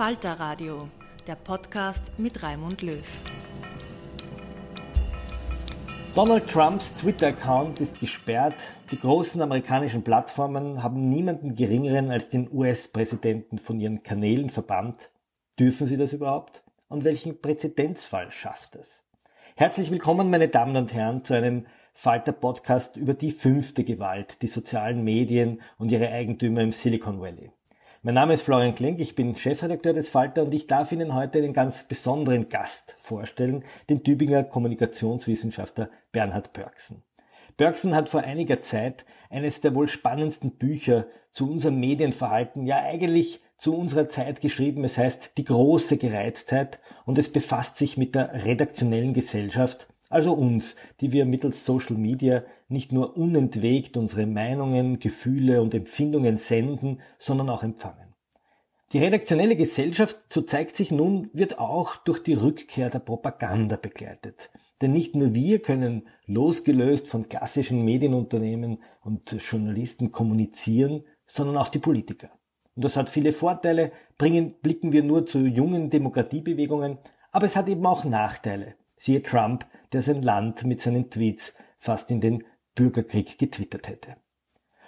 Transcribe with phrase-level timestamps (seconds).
[0.00, 0.88] Falter Radio,
[1.26, 3.04] der Podcast mit Raimund Löw.
[6.14, 8.54] Donald Trumps Twitter-Account ist gesperrt.
[8.90, 15.10] Die großen amerikanischen Plattformen haben niemanden geringeren als den US-Präsidenten von ihren Kanälen verbannt.
[15.58, 16.62] Dürfen sie das überhaupt?
[16.88, 19.04] Und welchen Präzedenzfall schafft es?
[19.54, 25.04] Herzlich willkommen, meine Damen und Herren, zu einem Falter-Podcast über die fünfte Gewalt, die sozialen
[25.04, 27.50] Medien und ihre Eigentümer im Silicon Valley.
[28.02, 31.36] Mein Name ist Florian Klenk, ich bin Chefredakteur des Falter und ich darf Ihnen heute
[31.36, 37.02] einen ganz besonderen Gast vorstellen, den Tübinger Kommunikationswissenschaftler Bernhard Pörksen.
[37.58, 43.42] Pörksen hat vor einiger Zeit eines der wohl spannendsten Bücher zu unserem Medienverhalten, ja eigentlich
[43.58, 44.82] zu unserer Zeit geschrieben.
[44.82, 50.76] Es heißt Die große Gereiztheit und es befasst sich mit der redaktionellen Gesellschaft also uns,
[51.00, 57.48] die wir mittels Social Media nicht nur unentwegt unsere Meinungen, Gefühle und Empfindungen senden, sondern
[57.48, 58.14] auch empfangen.
[58.92, 64.50] Die redaktionelle Gesellschaft, so zeigt sich nun, wird auch durch die Rückkehr der Propaganda begleitet.
[64.82, 71.78] Denn nicht nur wir können losgelöst von klassischen Medienunternehmen und Journalisten kommunizieren, sondern auch die
[71.78, 72.30] Politiker.
[72.74, 76.98] Und das hat viele Vorteile, bringen, blicken wir nur zu jungen Demokratiebewegungen,
[77.30, 78.74] aber es hat eben auch Nachteile.
[78.96, 84.16] Siehe Trump, der sein Land mit seinen Tweets fast in den Bürgerkrieg getwittert hätte.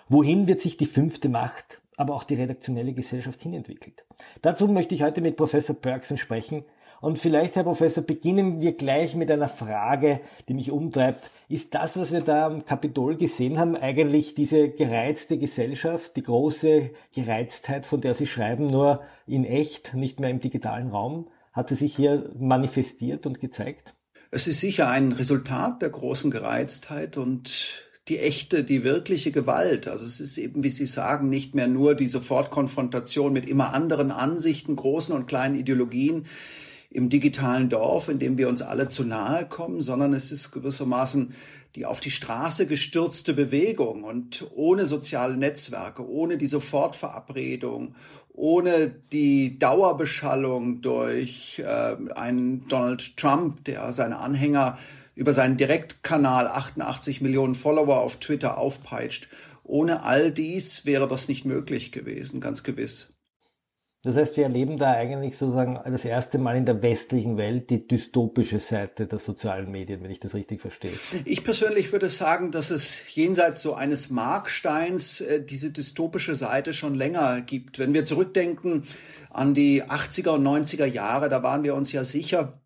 [0.08, 4.04] Wohin wird sich die fünfte Macht, aber auch die redaktionelle Gesellschaft hinentwickelt?
[4.42, 6.64] Dazu möchte ich heute mit Professor Bergson sprechen.
[7.00, 11.30] Und vielleicht, Herr Professor, beginnen wir gleich mit einer Frage, die mich umtreibt.
[11.48, 16.90] Ist das, was wir da am Kapitol gesehen haben, eigentlich diese gereizte Gesellschaft, die große
[17.12, 21.28] Gereiztheit, von der Sie schreiben, nur in echt, nicht mehr im digitalen Raum?
[21.52, 23.94] Hat sie sich hier manifestiert und gezeigt?
[24.34, 29.86] Es ist sicher ein Resultat der großen Gereiztheit und die echte, die wirkliche Gewalt.
[29.86, 34.10] Also es ist eben, wie Sie sagen, nicht mehr nur die Sofortkonfrontation mit immer anderen
[34.10, 36.24] Ansichten, großen und kleinen Ideologien
[36.92, 41.34] im digitalen Dorf, in dem wir uns alle zu nahe kommen, sondern es ist gewissermaßen
[41.74, 47.94] die auf die Straße gestürzte Bewegung und ohne soziale Netzwerke, ohne die Sofortverabredung,
[48.34, 54.78] ohne die Dauerbeschallung durch äh, einen Donald Trump, der seine Anhänger
[55.14, 59.28] über seinen Direktkanal 88 Millionen Follower auf Twitter aufpeitscht.
[59.64, 63.12] Ohne all dies wäre das nicht möglich gewesen, ganz gewiss.
[64.04, 67.86] Das heißt, wir erleben da eigentlich sozusagen das erste Mal in der westlichen Welt die
[67.86, 70.90] dystopische Seite der sozialen Medien, wenn ich das richtig verstehe.
[71.24, 76.96] Ich persönlich würde sagen, dass es jenseits so eines Marksteins äh, diese dystopische Seite schon
[76.96, 77.78] länger gibt.
[77.78, 78.82] Wenn wir zurückdenken
[79.30, 82.60] an die 80er und 90er Jahre, da waren wir uns ja sicher,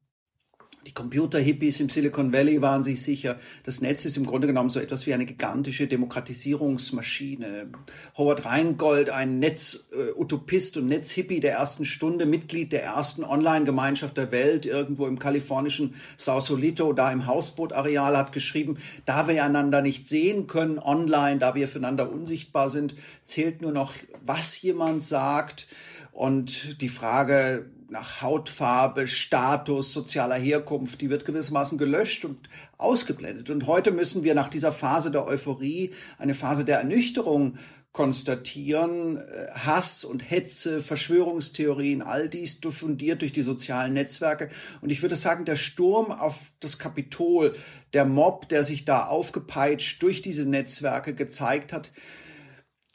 [0.87, 4.79] Die Computer-Hippies im Silicon Valley waren sich sicher, das Netz ist im Grunde genommen so
[4.79, 7.71] etwas wie eine gigantische Demokratisierungsmaschine.
[8.17, 14.65] Howard Reingold, ein Netz-Utopist und Netz-Hippie der ersten Stunde, Mitglied der ersten Online-Gemeinschaft der Welt,
[14.65, 20.79] irgendwo im kalifornischen Sausalito, da im Hausbootareal, hat geschrieben, da wir einander nicht sehen können
[20.79, 22.94] online, da wir füreinander unsichtbar sind,
[23.25, 23.93] zählt nur noch,
[24.25, 25.67] was jemand sagt.
[26.12, 32.49] Und die Frage, nach Hautfarbe, Status, sozialer Herkunft, die wird gewissermaßen gelöscht und
[32.79, 33.50] ausgeblendet.
[33.50, 37.59] Und heute müssen wir nach dieser Phase der Euphorie eine Phase der Ernüchterung
[37.93, 39.17] konstatieren.
[39.17, 44.50] Äh, Hass und Hetze, Verschwörungstheorien, all dies diffundiert durch die sozialen Netzwerke.
[44.82, 47.55] Und ich würde sagen, der Sturm auf das Kapitol,
[47.94, 51.93] der Mob, der sich da aufgepeitscht durch diese Netzwerke gezeigt hat,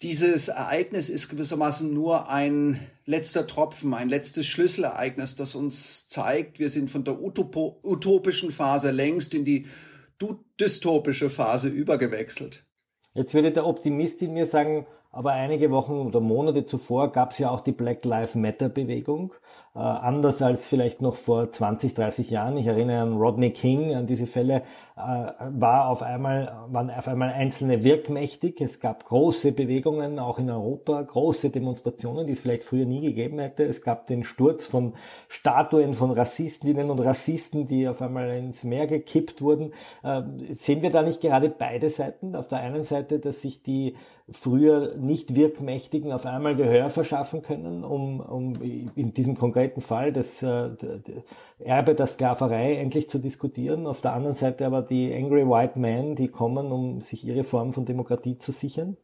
[0.04, 6.70] dieses Ereignis ist gewissermaßen nur ein letzter Tropfen, ein letztes Schlüsselereignis, das uns zeigt, wir
[6.70, 9.68] sind von der utopischen Phase längst in die
[10.60, 12.66] dystopische Phase übergewechselt.
[13.14, 17.40] Jetzt würde der Optimist in mir sagen, aber einige Wochen oder Monate zuvor gab es
[17.40, 19.34] ja auch die Black Lives Matter Bewegung
[19.74, 22.58] äh, anders als vielleicht noch vor 20, 30 Jahren.
[22.58, 24.64] Ich erinnere an Rodney King, an diese Fälle,
[24.98, 28.60] äh, war auf einmal, waren auf einmal Einzelne wirkmächtig.
[28.60, 33.40] Es gab große Bewegungen, auch in Europa, große Demonstrationen, die es vielleicht früher nie gegeben
[33.40, 33.64] hätte.
[33.64, 34.94] Es gab den Sturz von
[35.30, 39.72] Statuen von Rassistinnen und Rassisten, die auf einmal ins Meer gekippt wurden.
[40.04, 40.22] Äh,
[40.54, 42.36] sehen wir da nicht gerade beide Seiten?
[42.36, 43.96] Auf der einen Seite, dass sich die
[44.34, 50.42] früher nicht wirkmächtigen auf einmal Gehör verschaffen können, um, um in diesem konkreten Fall das
[50.44, 50.70] äh,
[51.60, 53.88] Erbe der Sklaverei endlich zu diskutieren.
[53.88, 57.74] Auf der anderen Seite aber die Angry White Men, die kommen, um sich ihre Form
[57.74, 58.98] von Demokratie zu sichern.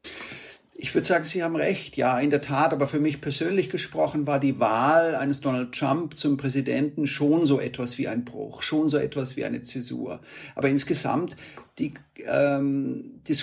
[0.79, 4.27] Ich würde sagen, Sie haben recht, ja, in der Tat, aber für mich persönlich gesprochen
[4.27, 8.88] war die Wahl eines Donald Trump zum Präsidenten schon so etwas wie ein Bruch, schon
[8.88, 10.19] so etwas wie eine Zäsur.
[10.53, 11.35] Aber insgesamt
[11.80, 11.95] die,
[12.27, 13.35] ähm, die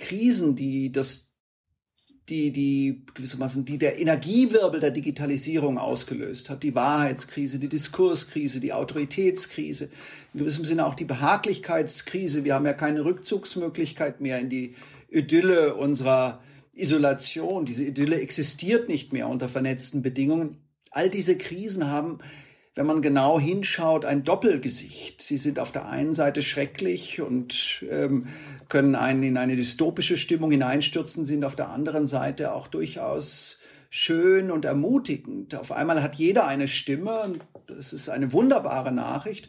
[0.00, 1.30] Krisen, die das
[2.30, 8.72] die, die gewissermaßen, die der Energiewirbel der Digitalisierung ausgelöst hat, die Wahrheitskrise, die Diskurskrise, die
[8.72, 9.90] Autoritätskrise,
[10.32, 12.44] in gewissem Sinne auch die Behaglichkeitskrise.
[12.44, 14.74] Wir haben ja keine Rückzugsmöglichkeit mehr in die
[15.08, 16.40] Idylle unserer
[16.72, 17.64] Isolation.
[17.64, 20.56] Diese Idylle existiert nicht mehr unter vernetzten Bedingungen.
[20.92, 22.20] All diese Krisen haben
[22.76, 25.20] wenn man genau hinschaut, ein Doppelgesicht.
[25.20, 28.26] Sie sind auf der einen Seite schrecklich und ähm,
[28.70, 33.58] können einen in eine dystopische Stimmung hineinstürzen, sind auf der anderen Seite auch durchaus
[33.90, 35.54] schön und ermutigend.
[35.54, 39.48] Auf einmal hat jeder eine Stimme und das ist eine wunderbare Nachricht.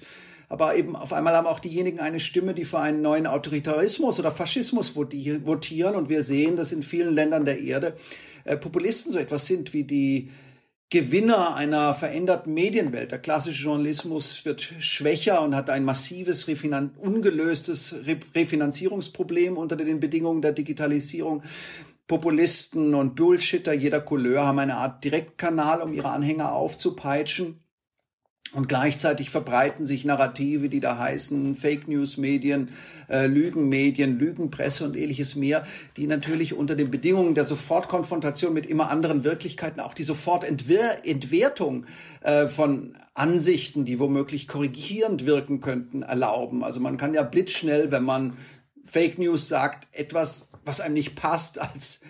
[0.49, 4.31] Aber eben auf einmal haben auch diejenigen eine Stimme, die für einen neuen Autoritarismus oder
[4.31, 5.95] Faschismus votieren.
[5.95, 7.95] Und wir sehen, dass in vielen Ländern der Erde
[8.43, 10.29] äh, Populisten so etwas sind wie die
[10.91, 13.11] Gewinner einer veränderten Medienwelt.
[13.11, 17.95] Der klassische Journalismus wird schwächer und hat ein massives, refinan ungelöstes
[18.35, 21.43] Refinanzierungsproblem unter den Bedingungen der Digitalisierung.
[22.07, 27.63] Populisten und Bullshitter jeder Couleur haben eine Art Direktkanal, um ihre Anhänger aufzupeitschen.
[28.53, 32.67] Und gleichzeitig verbreiten sich Narrative, die da heißen Fake News Medien,
[33.09, 35.65] äh, Lügenmedien, Lügenpresse und ähnliches mehr,
[35.95, 41.85] die natürlich unter den Bedingungen der Sofortkonfrontation mit immer anderen Wirklichkeiten auch die Sofortentwertung
[42.19, 46.61] äh, von Ansichten, die womöglich korrigierend wirken könnten, erlauben.
[46.61, 48.33] Also man kann ja blitzschnell, wenn man
[48.83, 52.01] Fake News sagt, etwas, was einem nicht passt, als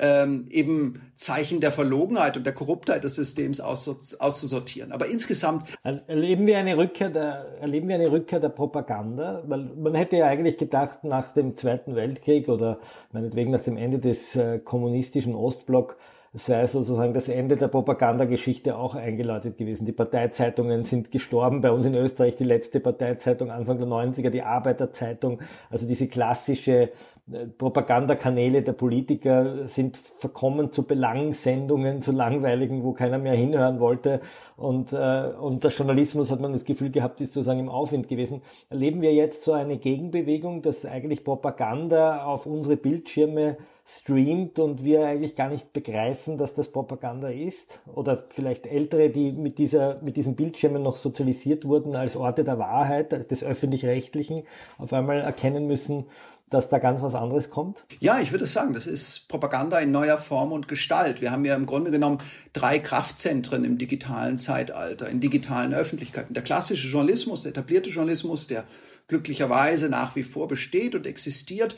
[0.00, 4.92] ähm, eben Zeichen der Verlogenheit und der Korruptheit des Systems auszusortieren.
[4.92, 9.70] Aber insgesamt also erleben wir eine Rückkehr der erleben wir eine Rückkehr der Propaganda, weil
[9.76, 12.80] man hätte ja eigentlich gedacht nach dem Zweiten Weltkrieg oder
[13.12, 15.98] meinetwegen nach dem Ende des äh, kommunistischen Ostblock
[16.32, 19.84] sei sozusagen das Ende der Propagandageschichte auch eingeläutet gewesen.
[19.84, 21.60] Die Parteizeitungen sind gestorben.
[21.60, 26.90] Bei uns in Österreich die letzte Parteizeitung Anfang der 90er, die Arbeiterzeitung, also diese klassische
[27.32, 34.20] äh, Propagandakanäle der Politiker sind verkommen zu Belangsendungen, zu langweiligen, wo keiner mehr hinhören wollte.
[34.56, 38.42] Und, äh, und der Journalismus, hat man das Gefühl gehabt, ist sozusagen im Aufwind gewesen.
[38.68, 43.56] Erleben wir jetzt so eine Gegenbewegung, dass eigentlich Propaganda auf unsere Bildschirme
[43.98, 47.80] streamt und wir eigentlich gar nicht begreifen, dass das Propaganda ist?
[47.92, 52.58] Oder vielleicht Ältere, die mit, dieser, mit diesen Bildschirmen noch sozialisiert wurden als Orte der
[52.58, 54.44] Wahrheit, des öffentlich-rechtlichen,
[54.78, 56.06] auf einmal erkennen müssen,
[56.50, 57.84] dass da ganz was anderes kommt?
[58.00, 61.20] Ja, ich würde sagen, das ist Propaganda in neuer Form und Gestalt.
[61.20, 62.18] Wir haben ja im Grunde genommen
[62.52, 66.34] drei Kraftzentren im digitalen Zeitalter, in digitalen Öffentlichkeiten.
[66.34, 68.64] Der klassische Journalismus, der etablierte Journalismus, der
[69.06, 71.76] glücklicherweise nach wie vor besteht und existiert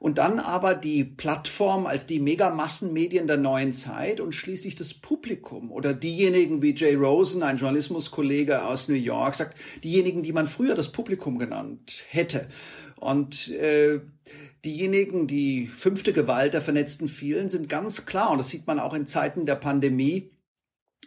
[0.00, 5.70] und dann aber die Plattform als die Megamassenmedien der neuen Zeit und schließlich das Publikum
[5.70, 10.74] oder diejenigen wie Jay Rosen, ein Journalismuskollege aus New York, sagt, diejenigen, die man früher
[10.74, 12.48] das Publikum genannt hätte.
[12.96, 14.00] Und äh,
[14.64, 18.94] diejenigen, die fünfte Gewalt der vernetzten vielen, sind ganz klar, und das sieht man auch
[18.94, 20.30] in Zeiten der Pandemie,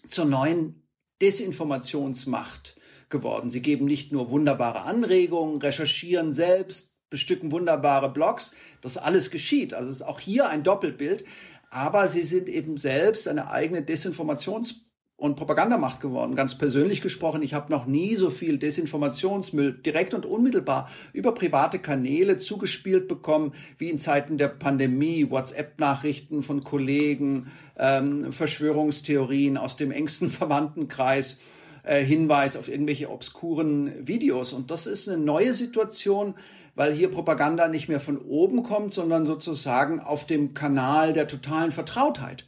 [0.07, 0.83] zur neuen
[1.19, 2.75] Desinformationsmacht
[3.09, 3.50] geworden.
[3.50, 8.55] Sie geben nicht nur wunderbare Anregungen, recherchieren selbst, bestücken wunderbare Blogs.
[8.82, 9.75] Das alles geschieht.
[9.75, 11.24] Also es ist auch hier ein Doppelbild.
[11.70, 14.82] Aber sie sind eben selbst eine eigene Desinformations-
[15.15, 16.36] und Propagandamacht geworden.
[16.36, 21.77] Ganz persönlich gesprochen, ich habe noch nie so viel Desinformationsmüll direkt und unmittelbar über private
[21.77, 25.29] Kanäle zugespielt bekommen wie in Zeiten der Pandemie.
[25.29, 31.39] WhatsApp-Nachrichten von Kollegen, ähm, Verschwörungstheorien aus dem engsten Verwandtenkreis
[31.84, 34.53] äh, Hinweis auf irgendwelche obskuren Videos.
[34.53, 36.36] Und das ist eine neue Situation,
[36.75, 41.72] weil hier Propaganda nicht mehr von oben kommt, sondern sozusagen auf dem Kanal der totalen
[41.72, 42.46] Vertrautheit.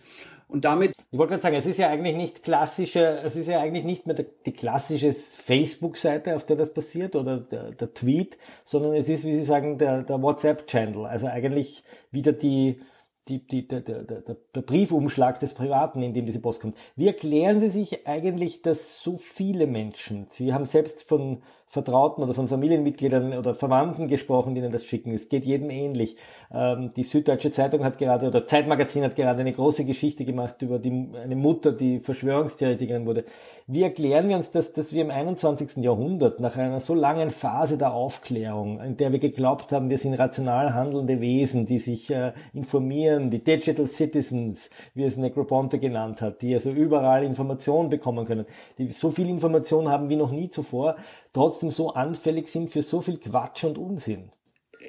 [0.48, 0.94] Und damit.
[1.12, 4.05] Ich wollte gerade sagen, es ist ja eigentlich nicht klassische, es ist ja eigentlich nicht
[4.05, 9.24] mehr die klassische Facebook-Seite, auf der das passiert oder der, der, Tweet, sondern es ist,
[9.24, 11.05] wie Sie sagen, der, der WhatsApp-Channel.
[11.05, 12.82] Also eigentlich wieder die,
[13.27, 16.77] die, die, der, der, der, Briefumschlag des Privaten, in dem diese Post kommt.
[16.96, 22.34] Wie erklären Sie sich eigentlich, dass so viele Menschen, Sie haben selbst von Vertrauten oder
[22.34, 25.13] von Familienmitgliedern oder Verwandten gesprochen, die ihnen das schicken.
[25.13, 26.15] Es geht jedem ähnlich.
[26.53, 30.79] Ähm, die Süddeutsche Zeitung hat gerade, oder Zeitmagazin hat gerade eine große Geschichte gemacht über
[30.79, 33.25] die, eine Mutter, die Verschwörungstheoretikerin wurde.
[33.67, 35.77] Wie erklären wir uns das, dass wir im 21.
[35.77, 40.13] Jahrhundert, nach einer so langen Phase der Aufklärung, in der wir geglaubt haben, wir sind
[40.13, 46.41] rational handelnde Wesen, die sich äh, informieren, die Digital Citizens, wie es Necroponte genannt hat,
[46.41, 48.45] die also überall Informationen bekommen können,
[48.77, 50.95] die so viel Information haben wie noch nie zuvor,
[51.36, 54.32] trotzdem so anfällig sind für so viel Quatsch und Unsinn?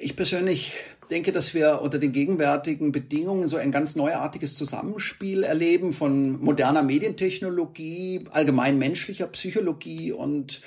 [0.01, 0.73] Ich persönlich
[1.09, 6.83] denke, dass wir unter den gegenwärtigen Bedingungen so ein ganz neuartiges Zusammenspiel erleben von moderner
[6.83, 10.61] Medientechnologie, allgemein menschlicher Psychologie und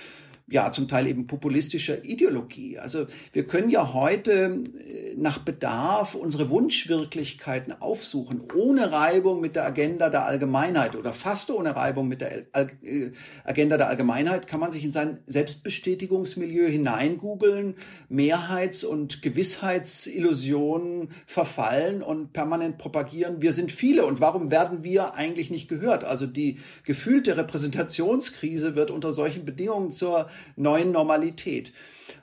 [0.50, 2.76] ja, zum Teil eben populistischer Ideologie.
[2.78, 9.64] Also wir können ja heute äh, nach Bedarf unsere Wunschwirklichkeiten aufsuchen, ohne Reibung mit der
[9.64, 13.10] Agenda der Allgemeinheit oder fast ohne Reibung mit der äh,
[13.44, 17.76] Agenda der Allgemeinheit kann man sich in sein Selbstbestätigungsmilieu hineingoogeln,
[18.08, 25.50] Mehrheits- und Gewissheitsillusionen verfallen und permanent propagieren, wir sind viele und warum werden wir eigentlich
[25.50, 26.02] nicht gehört?
[26.02, 31.72] Also die gefühlte Repräsentationskrise wird unter solchen Bedingungen zur neuen Normalität.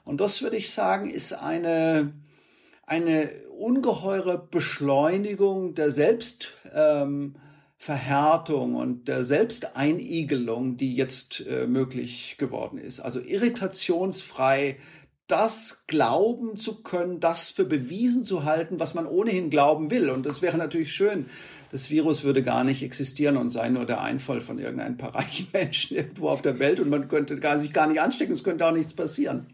[0.06, 2.14] Und das würde ich sagen, ist eine,
[2.86, 13.00] eine ungeheure Beschleunigung der Selbstverhärtung ähm, und der Selbsteinigelung, die jetzt äh, möglich geworden ist.
[13.00, 14.78] Also irritationsfrei
[15.28, 20.10] das glauben zu können, das für bewiesen zu halten, was man ohnehin glauben will.
[20.10, 21.26] Und das wäre natürlich schön,
[21.72, 25.48] das Virus würde gar nicht existieren und sei nur der Einfall von irgendein paar reichen
[25.54, 28.66] Menschen irgendwo auf der Welt und man könnte gar, sich gar nicht anstecken, es könnte
[28.66, 29.48] auch nichts passieren.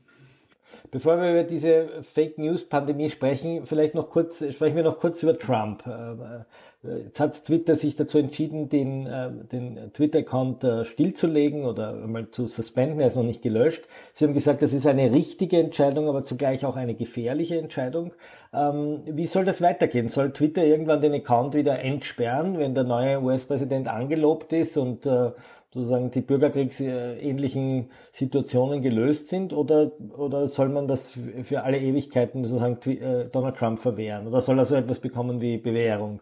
[0.93, 5.23] Bevor wir über diese Fake News Pandemie sprechen, vielleicht noch kurz, sprechen wir noch kurz
[5.23, 5.87] über Trump.
[5.87, 6.43] Äh,
[6.85, 12.47] Jetzt hat Twitter sich dazu entschieden, den, äh, den Twitter-Account äh, stillzulegen oder mal zu
[12.47, 12.99] suspenden.
[12.99, 13.85] Er ist noch nicht gelöscht.
[14.13, 18.11] Sie haben gesagt, das ist eine richtige Entscheidung, aber zugleich auch eine gefährliche Entscheidung.
[18.53, 20.09] Ähm, wie soll das weitergehen?
[20.09, 25.31] Soll Twitter irgendwann den Account wieder entsperren, wenn der neue US-Präsident angelobt ist und äh,
[25.73, 32.77] sozusagen die bürgerkriegsähnlichen Situationen gelöst sind oder, oder soll man das für alle Ewigkeiten sozusagen
[32.91, 36.21] äh, Donald Trump verwehren oder soll er so etwas bekommen wie Bewährung?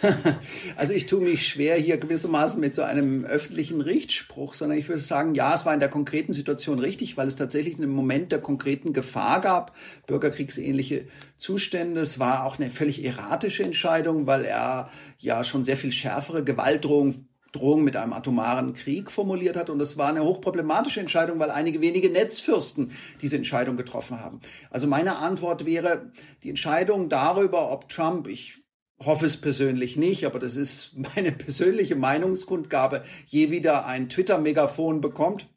[0.76, 5.00] Also ich tue mich schwer hier gewissermaßen mit so einem öffentlichen Richtspruch, sondern ich würde
[5.00, 8.40] sagen, ja, es war in der konkreten Situation richtig, weil es tatsächlich einen Moment der
[8.40, 11.06] konkreten Gefahr gab, bürgerkriegsähnliche
[11.36, 12.00] Zustände.
[12.00, 17.28] Es war auch eine völlig erratische Entscheidung, weil er ja schon sehr viel schärfere Gewaltdrohungen
[17.52, 19.70] Drohung mit einem atomaren Krieg formuliert hat.
[19.70, 22.90] Und das war eine hochproblematische Entscheidung, weil einige wenige Netzfürsten
[23.20, 24.40] diese Entscheidung getroffen haben.
[24.70, 26.10] Also meine Antwort wäre,
[26.42, 28.62] die Entscheidung darüber, ob Trump, ich
[29.04, 35.48] hoffe es persönlich nicht, aber das ist meine persönliche Meinungskundgabe, je wieder ein Twitter-Megafon bekommt.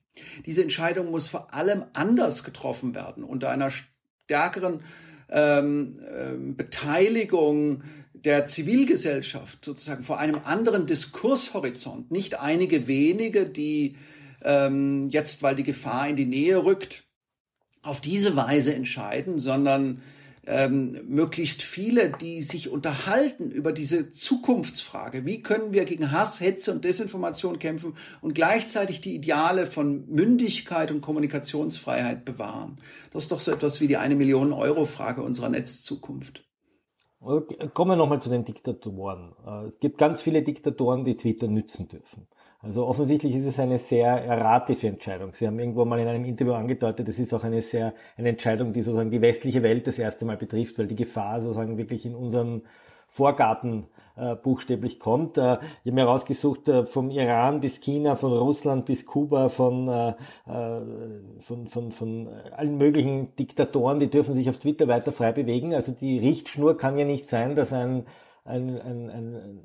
[0.45, 4.81] Diese Entscheidung muss vor allem anders getroffen werden, unter einer stärkeren
[5.29, 7.83] ähm, ähm, Beteiligung
[8.25, 12.11] der Zivilgesellschaft, sozusagen vor einem anderen Diskurshorizont.
[12.11, 13.95] Nicht einige wenige, die
[14.43, 17.03] ähm, jetzt, weil die Gefahr in die Nähe rückt,
[17.83, 20.01] auf diese Weise entscheiden, sondern
[20.47, 25.25] ähm, möglichst viele, die sich unterhalten über diese Zukunftsfrage.
[25.25, 30.91] Wie können wir gegen Hass, Hetze und Desinformation kämpfen und gleichzeitig die Ideale von Mündigkeit
[30.91, 32.79] und Kommunikationsfreiheit bewahren?
[33.11, 36.43] Das ist doch so etwas wie die eine Million Euro Frage unserer Netzzukunft.
[37.73, 39.33] Kommen wir nochmal zu den Diktatoren.
[39.47, 42.27] Äh, es gibt ganz viele Diktatoren, die Twitter nützen dürfen.
[42.61, 45.33] Also offensichtlich ist es eine sehr erratische Entscheidung.
[45.33, 48.73] Sie haben irgendwo mal in einem Interview angedeutet, es ist auch eine sehr, eine Entscheidung,
[48.73, 52.15] die sozusagen die westliche Welt das erste Mal betrifft, weil die Gefahr sozusagen wirklich in
[52.15, 52.63] unseren
[53.07, 55.37] Vorgarten äh, buchstäblich kommt.
[55.37, 59.87] Äh, ich habe mir herausgesucht, äh, vom Iran bis China, von Russland bis Kuba, von,
[59.87, 60.09] äh,
[60.47, 60.81] äh,
[61.39, 65.73] von, von, von allen möglichen Diktatoren, die dürfen sich auf Twitter weiter frei bewegen.
[65.73, 68.05] Also die Richtschnur kann ja nicht sein, dass ein,
[68.43, 69.61] ein, ein, ein,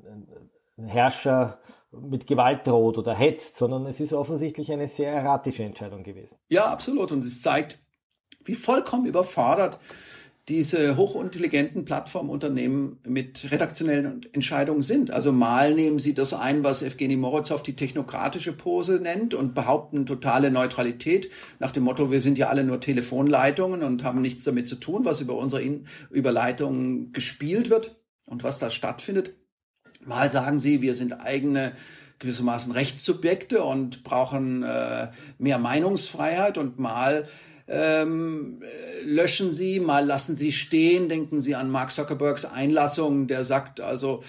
[0.77, 1.59] ein Herrscher
[1.91, 6.37] mit Gewalt droht oder hetzt, sondern es ist offensichtlich eine sehr erratische Entscheidung gewesen.
[6.47, 7.11] Ja, absolut.
[7.11, 7.79] Und es zeigt,
[8.45, 9.79] wie vollkommen überfordert
[10.49, 15.11] diese hochintelligenten Plattformunternehmen mit redaktionellen Entscheidungen sind.
[15.11, 20.05] Also mal nehmen sie das ein, was Evgeny Morozov die technokratische Pose nennt und behaupten
[20.05, 21.29] totale Neutralität
[21.59, 25.05] nach dem Motto, wir sind ja alle nur Telefonleitungen und haben nichts damit zu tun,
[25.05, 29.35] was über unsere In Überleitungen gespielt wird und was da stattfindet.
[30.03, 31.73] Mal sagen sie, wir sind eigene
[32.17, 37.27] gewissermaßen Rechtssubjekte und brauchen äh, mehr Meinungsfreiheit und mal
[37.67, 38.61] ähm,
[39.05, 41.09] löschen Sie, mal lassen Sie stehen.
[41.09, 44.21] Denken Sie an Mark Zuckerbergs Einlassung, der sagt also,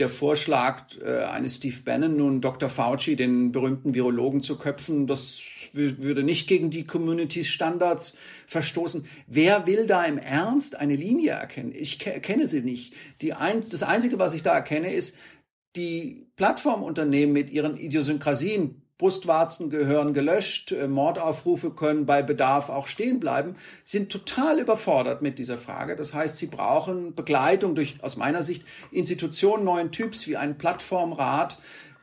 [0.00, 2.68] der Vorschlag äh, eines Steve Bannon, nun Dr.
[2.68, 9.06] Fauci, den berühmten Virologen zu köpfen, das würde nicht gegen die Communities Standards verstoßen.
[9.26, 11.72] Wer will da im Ernst eine Linie erkennen?
[11.74, 12.94] Ich erkenne sie nicht.
[13.20, 15.16] Die ein, das Einzige, was ich da erkenne, ist,
[15.76, 23.18] die Plattformunternehmen mit ihren Idiosynkrasien, Brustwarzen gehören gelöscht, äh, Mordaufrufe können bei Bedarf auch stehen
[23.18, 25.96] bleiben, sind total überfordert mit dieser Frage.
[25.96, 31.56] Das heißt, sie brauchen Begleitung durch, aus meiner Sicht, Institutionen neuen Typs wie einen Plattformrat,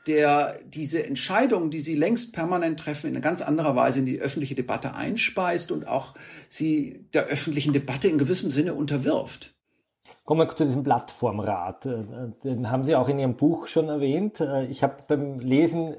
[0.08, 4.20] der diese Entscheidungen, die sie längst permanent treffen, in eine ganz andere Weise in die
[4.20, 6.16] öffentliche Debatte einspeist und auch
[6.50, 9.54] sie der öffentlichen Debatte in gewissem Sinne unterwirft.
[10.25, 11.86] Kommen wir zu diesem Plattformrat.
[11.86, 12.06] Äh,
[12.44, 14.42] den haben Sie auch in Ihrem Buch schon erwähnt.
[14.42, 15.96] Äh, ich habe beim Lesen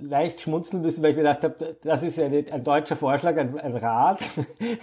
[0.00, 3.58] leicht schmunzeln müssen, weil ich mir gedacht habe, das ist eine, ein deutscher Vorschlag, ein,
[3.58, 4.20] ein Rat.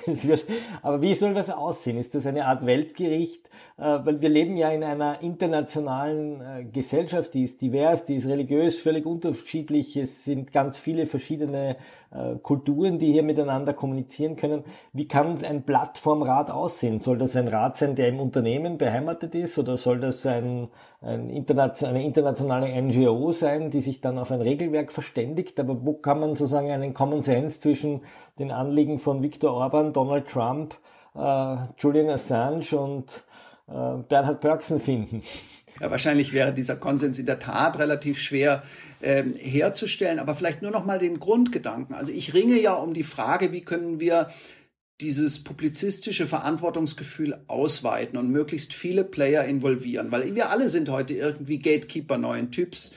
[0.81, 1.97] Aber wie soll das aussehen?
[1.97, 3.49] Ist das eine Art Weltgericht?
[3.77, 8.27] Äh, weil wir leben ja in einer internationalen äh, Gesellschaft, die ist divers, die ist
[8.27, 9.97] religiös, völlig unterschiedlich.
[9.97, 11.77] Es sind ganz viele verschiedene
[12.43, 14.63] Kulturen, die hier miteinander kommunizieren können.
[14.91, 16.99] Wie kann ein Plattformrat aussehen?
[16.99, 20.67] Soll das ein Rat sein, der im Unternehmen beheimatet ist oder soll das ein,
[21.01, 25.59] ein internation eine internationale NGO sein, die sich dann auf ein Regelwerk verständigt?
[25.59, 28.01] Aber wo kann man sozusagen einen Common Sense zwischen
[28.37, 30.75] den Anliegen von Viktor Orban, Donald Trump,
[31.15, 33.23] äh, Julian Assange und
[33.67, 35.23] äh, Bernhard Bergson finden?
[35.83, 38.63] Ja, wahrscheinlich wäre dieser Konsens in der Tat relativ schwer
[39.01, 41.93] ähm, herzustellen, aber vielleicht nur noch mal den Grundgedanken.
[41.93, 44.29] Also ich ringe ja um die Frage, wie können wir
[45.01, 51.59] dieses publizistische Verantwortungsgefühl ausweiten und möglichst viele Player involvieren, weil wir alle sind heute irgendwie
[51.59, 52.93] Gatekeeper neuen Typs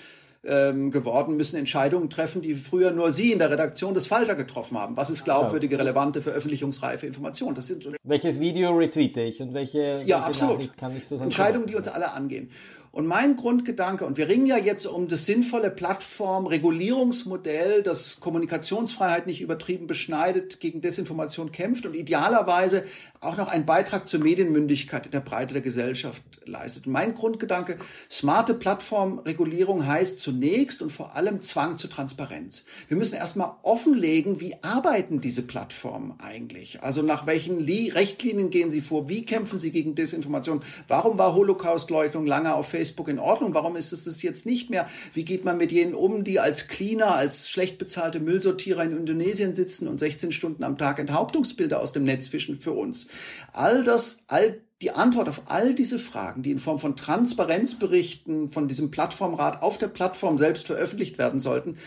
[0.46, 4.78] ähm, geworden, müssen Entscheidungen treffen, die früher nur Sie in der Redaktion des Falter getroffen
[4.78, 4.96] haben.
[4.96, 7.54] Was ist glaubwürdige, relevante, veröffentlichungsreife Information?
[7.54, 10.76] Das sind welches Video retweete ich und welche, ja, welche absolut.
[10.76, 12.50] kann ich so Entscheidungen, die uns alle angehen.
[12.96, 19.42] Und mein Grundgedanke, und wir ringen ja jetzt um das sinnvolle Plattform-Regulierungsmodell, das Kommunikationsfreiheit nicht
[19.42, 22.84] übertrieben beschneidet, gegen Desinformation kämpft und idealerweise
[23.20, 26.86] auch noch einen Beitrag zur Medienmündigkeit in der Breite der Gesellschaft leistet.
[26.86, 27.78] Mein Grundgedanke,
[28.10, 32.64] smarte Plattformregulierung heißt zunächst und vor allem Zwang zur Transparenz.
[32.88, 36.82] Wir müssen erstmal offenlegen, wie arbeiten diese Plattformen eigentlich?
[36.82, 39.08] Also nach welchen Rechtlinien gehen sie vor?
[39.08, 40.60] Wie kämpfen sie gegen Desinformation?
[40.88, 43.54] Warum war Holocaustleugnung lange auf Facebook in Ordnung?
[43.54, 44.88] Warum ist es das jetzt nicht mehr?
[45.12, 49.54] Wie geht man mit jenen um, die als Cleaner, als schlecht bezahlte Müllsortierer in Indonesien
[49.54, 53.05] sitzen und 16 Stunden am Tag Enthauptungsbilder aus dem Netz fischen für uns?
[53.52, 58.68] All das, all die Antwort auf all diese Fragen, die in Form von Transparenzberichten von
[58.68, 61.78] diesem Plattformrat auf der Plattform selbst veröffentlicht werden sollten,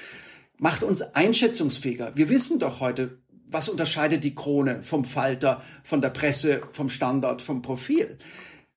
[0.57, 2.15] macht uns einschätzungsfähiger.
[2.15, 7.41] Wir wissen doch heute, was unterscheidet die Krone vom Falter, von der Presse, vom Standard,
[7.41, 8.17] vom Profil.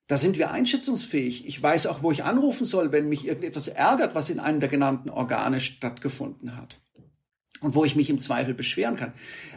[0.07, 1.47] Da sind wir einschätzungsfähig.
[1.47, 4.69] Ich weiß auch, wo ich anrufen soll, wenn mich irgendetwas ärgert, was in einem der
[4.69, 6.79] genannten Organe stattgefunden hat.
[7.61, 9.13] Und wo ich mich im Zweifel beschweren kann.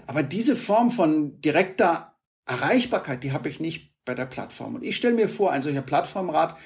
[0.07, 2.16] Aber diese Form von direkter
[2.47, 4.77] Erreichbarkeit, die habe ich nicht bei der Plattform.
[4.77, 6.57] Und ich stelle mir vor, ein solcher Plattformrat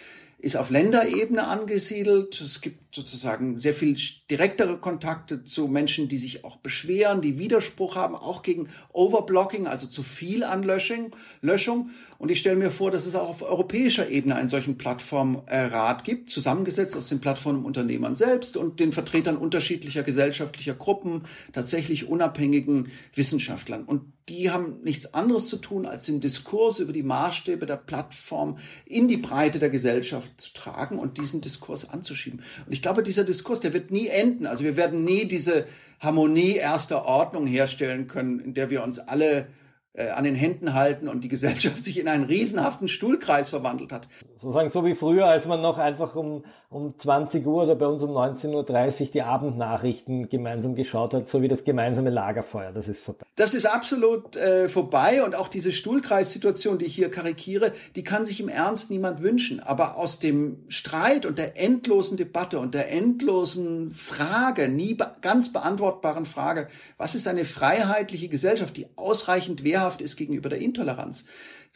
[0.43, 2.41] ist auf Länderebene angesiedelt.
[2.41, 3.97] Es gibt sozusagen sehr viel
[4.31, 9.87] direktere Kontakte zu Menschen, die sich auch beschweren, die Widerspruch haben, auch gegen Overblocking, also
[9.87, 11.15] zu viel an Löschung.
[11.43, 11.91] Löschung.
[12.19, 16.31] Und ich stelle mir vor, dass es auch auf europäischer Ebene einen solchen Plattformrat gibt,
[16.31, 23.85] zusammengesetzt aus den Plattformunternehmern selbst und den Vertretern unterschiedlicher gesellschaftlicher Gruppen, tatsächlich unabhängigen Wissenschaftlern.
[23.85, 28.59] Und die haben nichts anderes zu tun, als den Diskurs über die Maßstäbe der Plattform
[28.87, 32.41] in die Breite der Gesellschaft zu tragen und diesen Diskurs anzuschieben.
[32.67, 34.47] Und ich glaube, dieser Diskurs, der wird nie enden.
[34.47, 35.67] Also wir werden nie diese
[35.99, 39.49] Harmonie erster Ordnung herstellen können, in der wir uns alle
[39.93, 44.07] äh, an den Händen halten und die Gesellschaft sich in einen riesenhaften Stuhlkreis verwandelt hat.
[44.41, 48.03] Sozusagen so wie früher, als man noch einfach um, um 20 Uhr oder bei uns
[48.03, 53.03] um 19.30 Uhr die Abendnachrichten gemeinsam geschaut hat, so wie das gemeinsame Lagerfeuer, das ist
[53.03, 53.27] vorbei.
[53.37, 58.25] Das ist absolut äh, vorbei und auch diese Stuhlkreissituation, die ich hier karikiere, die kann
[58.25, 59.61] sich im Ernst niemand wünschen.
[59.61, 65.53] Aber aus dem Streit und der endlosen Debatte und der endlosen Frage, nie be ganz
[65.53, 71.27] beantwortbaren Frage, was ist eine freiheitliche Gesellschaft, die ausreichend wehrhaft ist gegenüber der Intoleranz,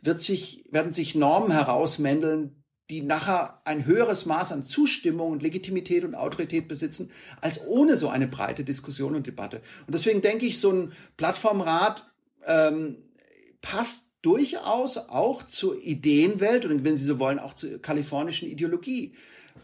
[0.04, 6.04] wird sich, werden sich Normen herausmändeln, die nachher ein höheres Maß an Zustimmung und Legitimität
[6.04, 9.62] und Autorität besitzen, als ohne so eine breite Diskussion und Debatte.
[9.86, 12.06] Und deswegen denke ich, so ein Plattformrat
[12.46, 12.98] ähm,
[13.62, 19.14] passt durchaus auch zur Ideenwelt und wenn Sie so wollen, auch zur kalifornischen Ideologie.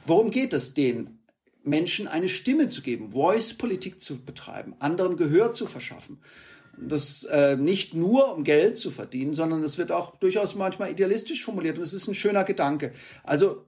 [0.06, 1.18] Worum geht es denen?
[1.62, 6.18] Menschen eine Stimme zu geben, Voice-Politik zu betreiben, anderen Gehör zu verschaffen
[6.88, 11.44] das äh, nicht nur um Geld zu verdienen, sondern es wird auch durchaus manchmal idealistisch
[11.44, 12.92] formuliert und es ist ein schöner Gedanke.
[13.22, 13.64] Also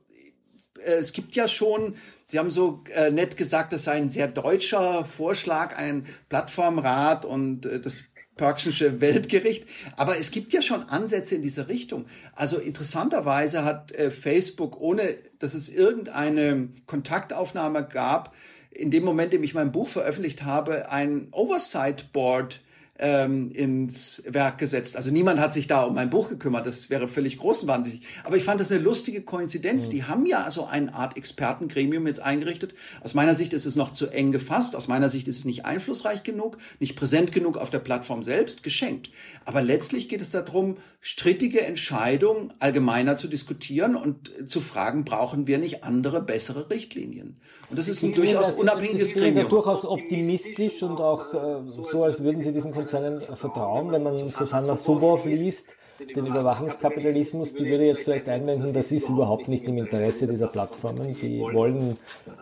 [0.84, 1.96] äh, es gibt ja schon,
[2.26, 7.66] Sie haben so äh, nett gesagt, das sei ein sehr deutscher Vorschlag, ein Plattformrat und
[7.66, 8.04] äh, das
[8.36, 9.66] Perksche Weltgericht.
[9.96, 12.06] Aber es gibt ja schon Ansätze in diese Richtung.
[12.34, 18.34] Also interessanterweise hat äh, Facebook, ohne dass es irgendeine Kontaktaufnahme gab,
[18.70, 22.62] in dem Moment, in dem ich mein Buch veröffentlicht habe, ein Oversight Board
[23.02, 24.96] ähm, ins Werk gesetzt.
[24.96, 26.66] Also niemand hat sich da um mein Buch gekümmert.
[26.66, 28.06] Das wäre völlig großenwahnsinnig.
[28.22, 29.88] Aber ich fand das eine lustige Koinzidenz.
[29.88, 29.90] Mhm.
[29.90, 32.74] Die haben ja also eine Art Expertengremium jetzt eingerichtet.
[33.02, 34.76] Aus meiner Sicht ist es noch zu eng gefasst.
[34.76, 38.62] Aus meiner Sicht ist es nicht einflussreich genug, nicht präsent genug auf der Plattform selbst,
[38.62, 39.10] geschenkt.
[39.44, 45.58] Aber letztlich geht es darum, strittige Entscheidungen allgemeiner zu diskutieren und zu fragen, brauchen wir
[45.58, 47.36] nicht andere, bessere Richtlinien?
[47.68, 49.48] Und das ist ein durchaus unabhängiges Gremium.
[49.48, 53.92] durchaus optimistisch und auch äh, so, als würden Sie diesen Konzernen vertrauen.
[53.92, 55.76] Wenn man Susanna Subow liest,
[56.16, 61.14] den Überwachungskapitalismus, die würde jetzt vielleicht einwenden, das ist überhaupt nicht im Interesse dieser Plattformen.
[61.22, 61.96] Die wollen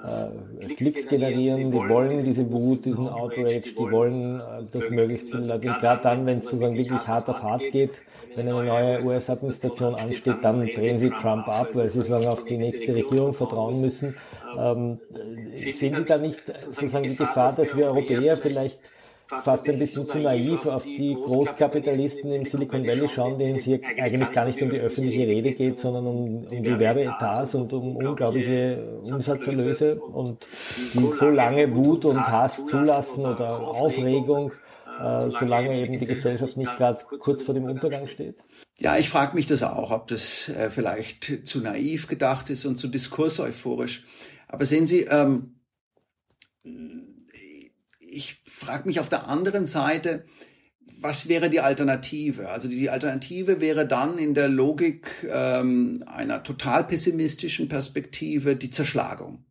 [0.05, 5.45] äh, Klicks generieren, die wollen diese Wut, diesen Outrage, die wollen, äh, dass möglichst viele
[5.45, 7.91] Leute, gerade dann, wenn es sozusagen wirklich hart auf hart geht,
[8.35, 12.57] wenn eine neue US-Administration ansteht, dann drehen sie Trump ab, weil sie sozusagen auf die
[12.57, 14.17] nächste Regierung vertrauen müssen.
[14.57, 15.01] Ähm,
[15.53, 18.79] sehen Sie da nicht sozusagen die Gefahr, dass wir Europäer vielleicht
[19.31, 23.81] fast ein bisschen zu naiv auf die Großkapitalisten im Silicon Valley schauen, denen es hier
[23.99, 27.97] eigentlich gar nicht um die öffentliche Rede geht, sondern um, um die Werbeetats und um
[27.97, 30.47] unglaubliche Umsatzerlöse und
[30.95, 34.53] die so lange Wut und Hass zulassen oder Aufregung,
[35.01, 38.37] äh, solange eben die Gesellschaft nicht gerade kurz vor dem Untergang steht?
[38.79, 42.77] Ja, ich frage mich das auch, ob das äh, vielleicht zu naiv gedacht ist und
[42.77, 44.05] zu diskurseuphorisch.
[44.49, 45.61] Aber sehen Sie, ähm,
[48.11, 50.25] ich frage mich auf der anderen Seite,
[51.01, 52.51] was wäre die Alternative?
[52.51, 59.45] Also die Alternative wäre dann in der Logik ähm, einer total pessimistischen Perspektive die Zerschlagung.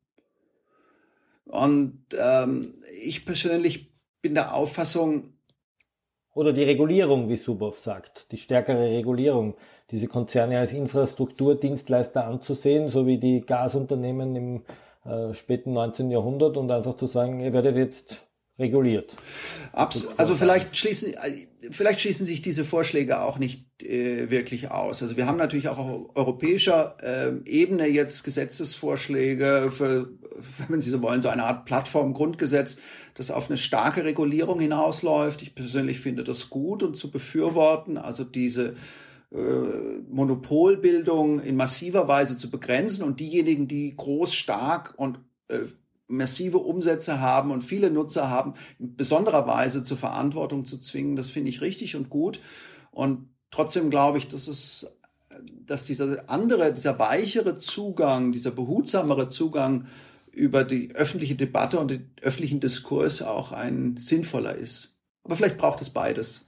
[1.46, 3.92] Und ähm, ich persönlich
[4.22, 5.34] bin der Auffassung,
[6.36, 9.56] oder die Regulierung, wie Subow sagt, die stärkere Regulierung,
[9.92, 14.64] diese Konzerne als Infrastrukturdienstleister anzusehen, so wie die Gasunternehmen im
[15.04, 16.12] äh, späten 19.
[16.12, 18.29] Jahrhundert und einfach zu sagen, ihr werdet jetzt
[18.60, 19.16] reguliert.
[19.72, 20.20] Absolut.
[20.20, 21.14] Also vielleicht schließen,
[21.72, 25.02] vielleicht schließen sich diese Vorschläge auch nicht äh, wirklich aus.
[25.02, 30.10] Also wir haben natürlich auch auf europäischer äh, Ebene jetzt Gesetzesvorschläge für,
[30.68, 32.80] wenn Sie so wollen, so eine Art Plattformgrundgesetz,
[33.14, 35.42] das auf eine starke Regulierung hinausläuft.
[35.42, 37.98] Ich persönlich finde das gut und zu befürworten.
[37.98, 38.76] Also diese
[39.32, 39.38] äh,
[40.10, 45.20] Monopolbildung in massiver Weise zu begrenzen und diejenigen, die groß, stark und
[45.50, 45.60] äh,
[46.10, 51.30] massive Umsätze haben und viele Nutzer haben, in besonderer Weise zur Verantwortung zu zwingen, das
[51.30, 52.42] finde ich richtig und gut.
[52.92, 54.98] Und trotzdem glaube ich, dass es,
[55.66, 59.86] dass dieser andere, dieser weichere Zugang, dieser behutsamere Zugang
[60.32, 64.96] über die öffentliche Debatte und den öffentlichen Diskurs auch ein sinnvoller ist.
[65.24, 66.48] Aber vielleicht braucht es beides.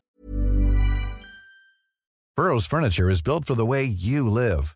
[2.36, 4.76] Burroughs Furniture is built for the way you live.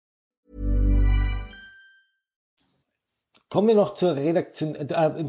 [3.51, 4.85] Kommen wir noch zur Redaktion, äh,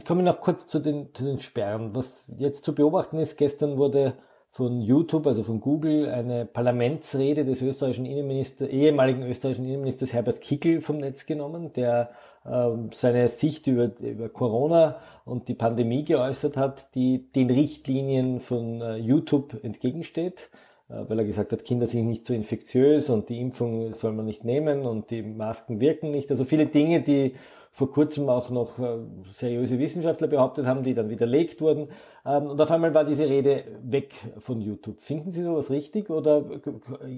[0.07, 1.91] kommen wir noch kurz zu den, zu den Sperren.
[1.93, 4.15] Was jetzt zu beobachten ist, gestern wurde
[4.53, 10.83] von YouTube, also von Google, eine Parlamentsrede des österreichischen Innenministers, ehemaligen österreichischen Innenministers Herbert Kickel
[10.83, 12.11] vom Netz genommen, der
[12.45, 18.83] äh, seine Sicht über, über Corona und die Pandemie geäußert hat, die den Richtlinien von
[18.83, 20.49] äh, YouTube entgegensteht.
[20.89, 24.27] Äh, weil er gesagt hat, Kinder sind nicht so infektiös und die Impfung soll man
[24.27, 26.31] nicht nehmen und die Masken wirken nicht.
[26.31, 27.35] Also viele Dinge, die
[27.75, 28.99] vor kurzem auch noch äh,
[29.33, 31.89] seriöse Wissenschaftler behauptet haben, die dann widerlegt wurden.
[32.25, 35.01] Ähm, und auf einmal war diese Rede weg von YouTube.
[35.01, 36.45] Finden Sie sowas richtig oder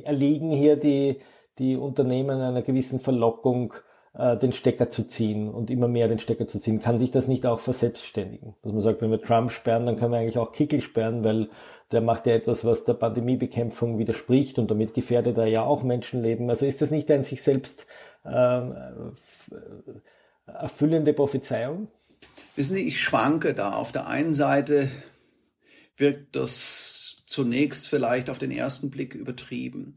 [0.04, 1.18] erliegen hier die,
[1.58, 3.74] die Unternehmen einer gewissen Verlockung,
[4.16, 6.80] äh, den Stecker zu ziehen und immer mehr den Stecker zu ziehen.
[6.80, 8.54] Kann sich das nicht auch verselbstständigen?
[8.62, 11.48] Dass man sagt, wenn wir Trump sperren, dann können wir eigentlich auch Kickel sperren, weil
[11.90, 16.48] der macht ja etwas, was der Pandemiebekämpfung widerspricht und damit gefährdet er ja auch Menschenleben.
[16.48, 17.88] Also ist das nicht ein sich selbst
[18.24, 18.60] äh,
[20.46, 21.88] erfüllende Prophezeiung?
[22.56, 23.72] Wissen Sie, ich schwanke da.
[23.72, 24.88] Auf der einen Seite
[25.96, 29.94] wirkt das zunächst vielleicht auf den ersten Blick übertrieben.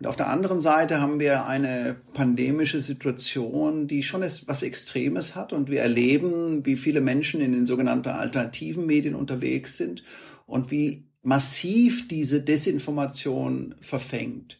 [0.00, 5.52] Und auf der anderen Seite haben wir eine pandemische Situation, die schon etwas Extremes hat
[5.52, 10.02] und wir erleben, wie viele Menschen in den sogenannten alternativen Medien unterwegs sind
[10.46, 14.58] und wie massiv diese Desinformation verfängt.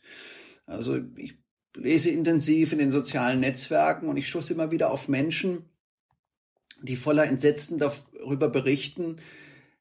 [0.67, 1.40] Also ich
[1.77, 5.65] lese intensiv in den sozialen Netzwerken und ich stoße immer wieder auf Menschen,
[6.83, 9.17] die voller Entsetzen darüber berichten,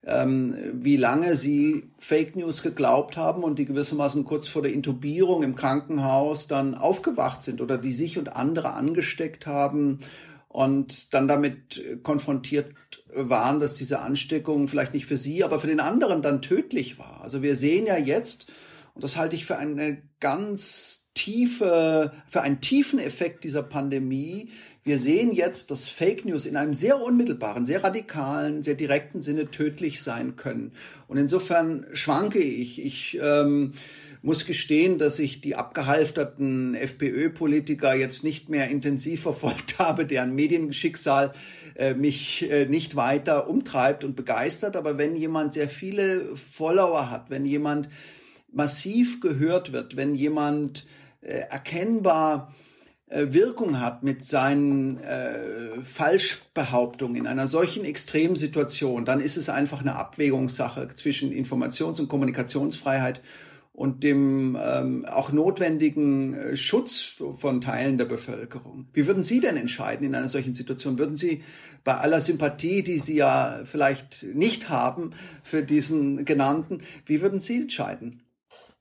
[0.06, 5.44] ähm, wie lange sie Fake News geglaubt haben und die gewissermaßen kurz vor der Intubierung
[5.44, 10.00] im Krankenhaus dann aufgewacht sind oder die sich und andere angesteckt haben
[10.48, 12.74] und dann damit konfrontiert
[13.14, 17.22] waren, dass diese Ansteckung vielleicht nicht für sie, aber für den anderen dann tödlich war.
[17.22, 18.48] Also wir sehen ja jetzt,
[18.94, 24.50] und das halte ich für eine ganz tiefe, für einen tiefen Effekt dieser Pandemie,
[24.84, 29.52] wir sehen jetzt, dass Fake News in einem sehr unmittelbaren, sehr radikalen, sehr direkten Sinne
[29.52, 30.72] tödlich sein können.
[31.08, 32.84] Und insofern schwanke ich.
[32.84, 33.74] Ich ähm,
[34.22, 41.34] muss gestehen, dass ich die abgehalfterten FPÖ-Politiker jetzt nicht mehr intensiv verfolgt habe, deren Medienschicksal
[41.76, 44.76] äh, mich äh, nicht weiter umtreibt und begeistert.
[44.76, 47.90] Aber wenn jemand sehr viele Follower hat, wenn jemand
[48.52, 50.86] massiv gehört wird, wenn jemand
[51.22, 52.54] äh, erkennbar
[53.08, 59.82] äh, Wirkung hat mit seinen äh, Falschbehauptungen in einer solchen Extremsituation, dann ist es einfach
[59.82, 63.22] eine Abwägungssache zwischen Informations- und Kommunikationsfreiheit
[63.80, 68.88] und dem ähm, auch notwendigen äh, Schutz von Teilen der Bevölkerung.
[68.94, 71.00] Wie würden Sie denn entscheiden in einer solchen Situation?
[71.00, 71.44] Würden Sie
[71.84, 75.12] bei aller Sympathie, die Sie ja vielleicht nicht haben
[75.44, 78.22] für diesen genannten, wie würden Sie entscheiden?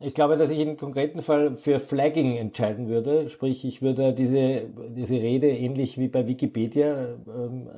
[0.00, 3.28] Ich glaube, dass ich im konkreten Fall für Flagging entscheiden würde.
[3.28, 7.68] Sprich, ich würde diese, diese Rede ähnlich wie bei Wikipedia ähm,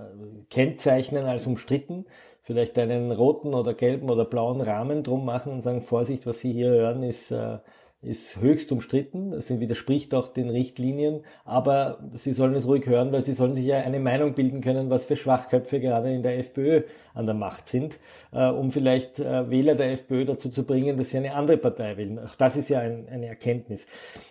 [0.51, 2.05] kennzeichnen als umstritten,
[2.43, 6.53] vielleicht einen roten oder gelben oder blauen Rahmen drum machen und sagen, Vorsicht, was Sie
[6.53, 7.59] hier hören, ist äh,
[8.03, 13.21] ist höchst umstritten, es widerspricht auch den Richtlinien, aber Sie sollen es ruhig hören, weil
[13.21, 16.83] Sie sollen sich ja eine Meinung bilden können, was für Schwachköpfe gerade in der FPÖ
[17.13, 17.99] an der Macht sind,
[18.33, 21.97] äh, um vielleicht äh, Wähler der FPÖ dazu zu bringen, dass sie eine andere Partei
[21.99, 22.19] wählen.
[22.19, 23.87] Auch das ist ja ein, eine Erkenntnis.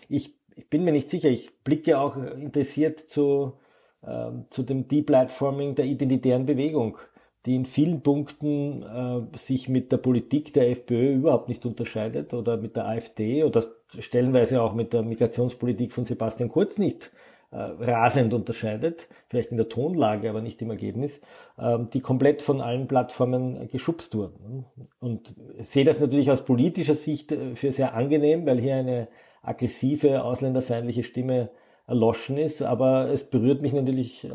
[0.08, 3.54] Ich, ich, bin mir nicht sicher, ich blicke auch interessiert zu,
[4.02, 6.98] äh, zu dem Deplatforming der identitären Bewegung
[7.46, 12.58] die in vielen Punkten äh, sich mit der Politik der FPÖ überhaupt nicht unterscheidet oder
[12.58, 13.64] mit der AfD oder
[13.98, 17.12] stellenweise auch mit der Migrationspolitik von Sebastian Kurz nicht
[17.52, 21.22] äh, rasend unterscheidet, vielleicht in der Tonlage, aber nicht im Ergebnis,
[21.58, 24.66] äh, die komplett von allen Plattformen geschubst wurden.
[25.00, 29.08] Und sehe das natürlich aus politischer Sicht äh, für sehr angenehm, weil hier eine
[29.42, 31.50] aggressive, ausländerfeindliche Stimme
[31.88, 34.30] erloschen ist, aber es berührt mich natürlich äh,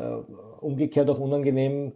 [0.59, 1.93] umgekehrt auch unangenehm,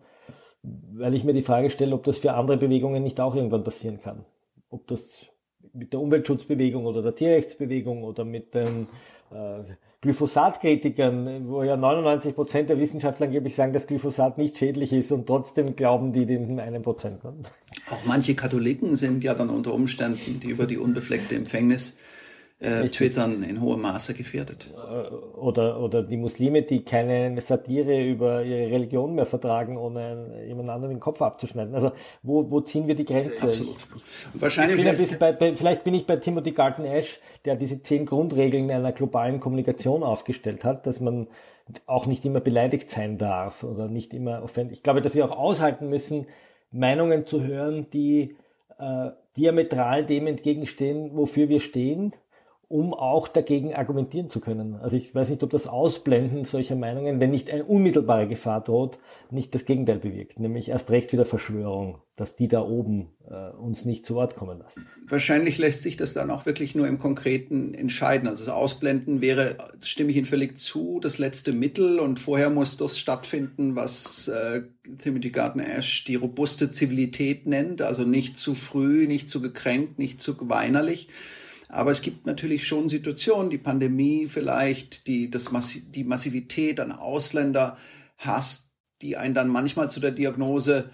[0.63, 4.01] weil ich mir die Frage stelle, ob das für andere Bewegungen nicht auch irgendwann passieren
[4.01, 4.25] kann.
[4.69, 5.25] Ob das
[5.73, 8.87] mit der Umweltschutzbewegung oder der Tierrechtsbewegung oder mit den
[9.31, 9.63] äh,
[10.01, 15.27] Glyphosat-Kritikern, wo ja 99 Prozent der Wissenschaftler angeblich sagen, dass Glyphosat nicht schädlich ist und
[15.27, 17.19] trotzdem glauben die den einen Prozent.
[17.23, 21.97] Auch manche Katholiken sind ja dann unter Umständen, die über die unbefleckte Empfängnis
[22.59, 24.69] äh, Twittern in hohem Maße gefährdet.
[24.75, 30.69] Äh, oder, oder die Muslime, die keine Satire über ihre Religion mehr vertragen, ohne jemand
[30.69, 31.73] anderen den Kopf abzuschneiden.
[31.73, 33.31] Also wo, wo ziehen wir die Grenze?
[33.41, 33.77] Absolut.
[34.33, 38.05] Und wahrscheinlich bin bei, bei, vielleicht bin ich bei Timothy Garton Ash, der diese zehn
[38.05, 41.27] Grundregeln einer globalen Kommunikation aufgestellt hat, dass man
[41.85, 44.73] auch nicht immer beleidigt sein darf oder nicht immer offend.
[44.73, 46.25] Ich glaube, dass wir auch aushalten müssen,
[46.71, 48.35] Meinungen zu hören, die
[48.79, 52.13] äh, diametral dem entgegenstehen, wofür wir stehen
[52.69, 54.75] um auch dagegen argumentieren zu können.
[54.75, 58.99] Also ich weiß nicht, ob das Ausblenden solcher Meinungen, wenn nicht eine unmittelbare Gefahr droht,
[59.31, 63.85] nicht das Gegenteil bewirkt, nämlich erst recht wieder Verschwörung, dass die da oben äh, uns
[63.85, 64.85] nicht zu Wort kommen lassen.
[65.07, 68.27] Wahrscheinlich lässt sich das dann auch wirklich nur im Konkreten entscheiden.
[68.27, 72.77] Also das Ausblenden wäre, stimme ich Ihnen völlig zu, das letzte Mittel und vorher muss
[72.77, 74.61] das stattfinden, was äh,
[74.99, 80.21] Timothy Gardner Ash die robuste Zivilität nennt, also nicht zu früh, nicht zu gekränkt, nicht
[80.21, 81.09] zu weinerlich
[81.69, 86.91] aber es gibt natürlich schon Situationen, die Pandemie vielleicht, die, das Massi die Massivität an
[86.91, 87.77] Ausländer
[88.17, 88.71] hast,
[89.03, 90.89] die einen dann manchmal zu der Diagnose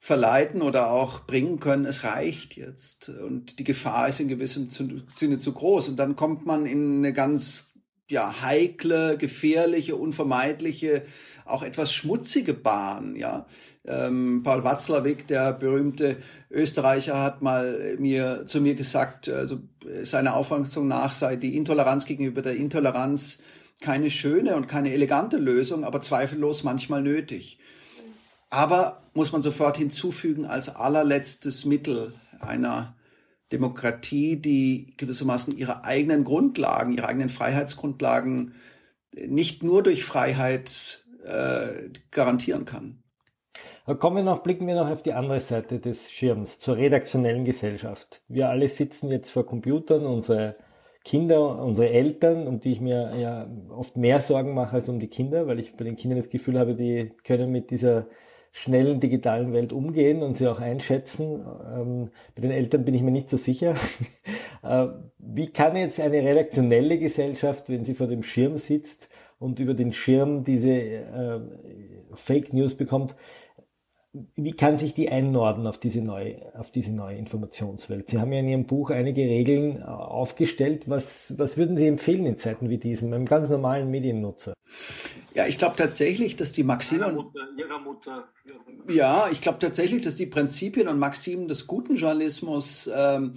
[0.00, 3.10] verleiten oder auch bringen können, es reicht jetzt.
[3.10, 5.90] Und die Gefahr ist in gewissem Sinne zu groß.
[5.90, 7.72] Und dann kommt man in eine ganz
[8.10, 11.04] ja heikle, gefährliche, unvermeidliche,
[11.44, 13.46] auch etwas schmutzige Bahn, ja.
[13.84, 16.16] Ähm, Paul Watzlawick, der berühmte
[16.50, 19.58] Österreicher, hat mal mir zu mir gesagt, also
[20.02, 23.42] seiner Auffassung nach sei die Intoleranz gegenüber der Intoleranz
[23.80, 27.58] keine schöne und keine elegante Lösung, aber zweifellos manchmal nötig.
[28.48, 32.94] Aber muss man sofort hinzufügen als allerletztes Mittel einer
[33.50, 38.54] Demokratie, die gewissermaßen ihre eigenen Grundlagen, ihre eigenen Freiheitsgrundlagen
[39.14, 43.02] nicht nur durch Freiheit äh, garantieren kann.
[43.98, 48.22] Kommen wir noch, blicken wir noch auf die andere Seite des Schirms, zur redaktionellen Gesellschaft.
[48.28, 50.54] Wir alle sitzen jetzt vor Computern, unsere
[51.04, 55.08] Kinder, unsere Eltern, um die ich mir ja oft mehr Sorgen mache als um die
[55.08, 58.06] Kinder, weil ich bei den Kindern das Gefühl habe, die können mit dieser
[58.52, 61.44] schnellen digitalen Welt umgehen und sie auch einschätzen.
[61.74, 63.74] Ähm, bei den Eltern bin ich mir nicht so sicher.
[64.62, 64.86] äh,
[65.18, 69.08] wie kann jetzt eine redaktionelle Gesellschaft, wenn sie vor dem Schirm sitzt
[69.42, 71.40] und über den Schirm diese äh,
[72.14, 73.16] Fake News bekommt,
[74.36, 78.10] wie kann sich die einnorden auf diese neue, auf diese neue Informationswelt?
[78.10, 80.88] Sie haben ja in Ihrem Buch einige Regeln äh, aufgestellt.
[80.88, 84.52] Was, was würden Sie empfehlen in Zeiten wie diesen, einem ganz normalen Mediennutzer?
[85.34, 87.02] Ja, ich glaube tatsächlich, dass die Maximen.
[87.04, 88.28] Ihrer Mutter, ihrer Mutter.
[88.88, 93.32] Ja, ich glaube tatsächlich, dass die Prinzipien und Maximen des guten Journalismus ähm,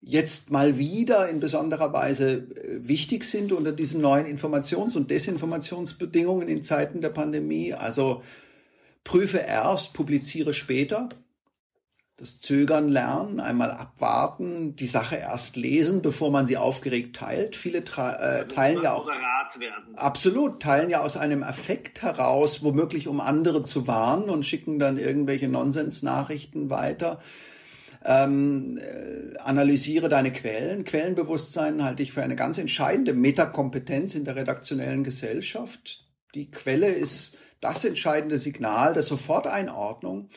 [0.00, 6.48] jetzt mal wieder in besonderer Weise äh, wichtig sind unter diesen neuen Informations- und Desinformationsbedingungen
[6.48, 7.74] in Zeiten der Pandemie.
[7.74, 8.22] Also
[9.04, 11.08] Prüfe erst, publiziere später.
[12.16, 17.56] Das Zögern lernen, einmal abwarten, die Sache erst lesen, bevor man sie aufgeregt teilt.
[17.56, 19.08] Viele äh, teilen ja auch
[19.96, 24.98] absolut teilen ja aus einem Affekt heraus, womöglich um andere zu warnen und schicken dann
[24.98, 27.20] irgendwelche Nonsensnachrichten weiter.
[28.04, 30.84] Ähm, äh, analysiere deine Quellen.
[30.84, 36.06] Quellenbewusstsein halte ich für eine ganz entscheidende Metakompetenz in der redaktionellen Gesellschaft.
[36.34, 40.28] Die Quelle ist das entscheidende Signal der Soforteinordnung.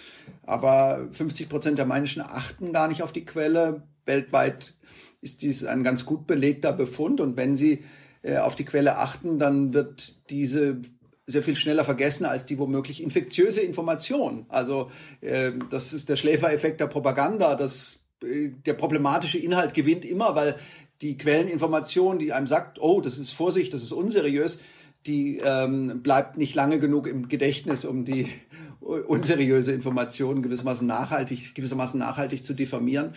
[0.46, 3.84] Aber 50 Prozent der Menschen achten gar nicht auf die Quelle.
[4.06, 4.74] Weltweit
[5.22, 7.22] ist dies ein ganz gut belegter Befund.
[7.22, 7.86] Und wenn sie
[8.24, 10.82] äh, auf die Quelle achten, dann wird diese
[11.26, 14.46] sehr viel schneller vergessen als die womöglich infektiöse Information.
[14.50, 17.56] Also äh, das ist der Schläfereffekt der Propaganda.
[17.56, 20.56] Das, äh, der problematische Inhalt gewinnt immer, weil
[21.02, 24.60] die Quelleninformation, die einem sagt, oh, das ist Vorsicht, das ist unseriös,
[25.06, 28.28] die ähm, bleibt nicht lange genug im Gedächtnis, um die
[28.80, 33.14] unseriöse Information gewissermaßen nachhaltig, gewissermaßen nachhaltig zu diffamieren.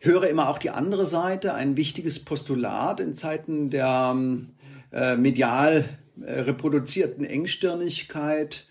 [0.00, 4.50] Höre immer auch die andere Seite, ein wichtiges Postulat in Zeiten der ähm,
[4.92, 5.84] äh, medial
[6.20, 8.66] reproduzierten Engstirnigkeit.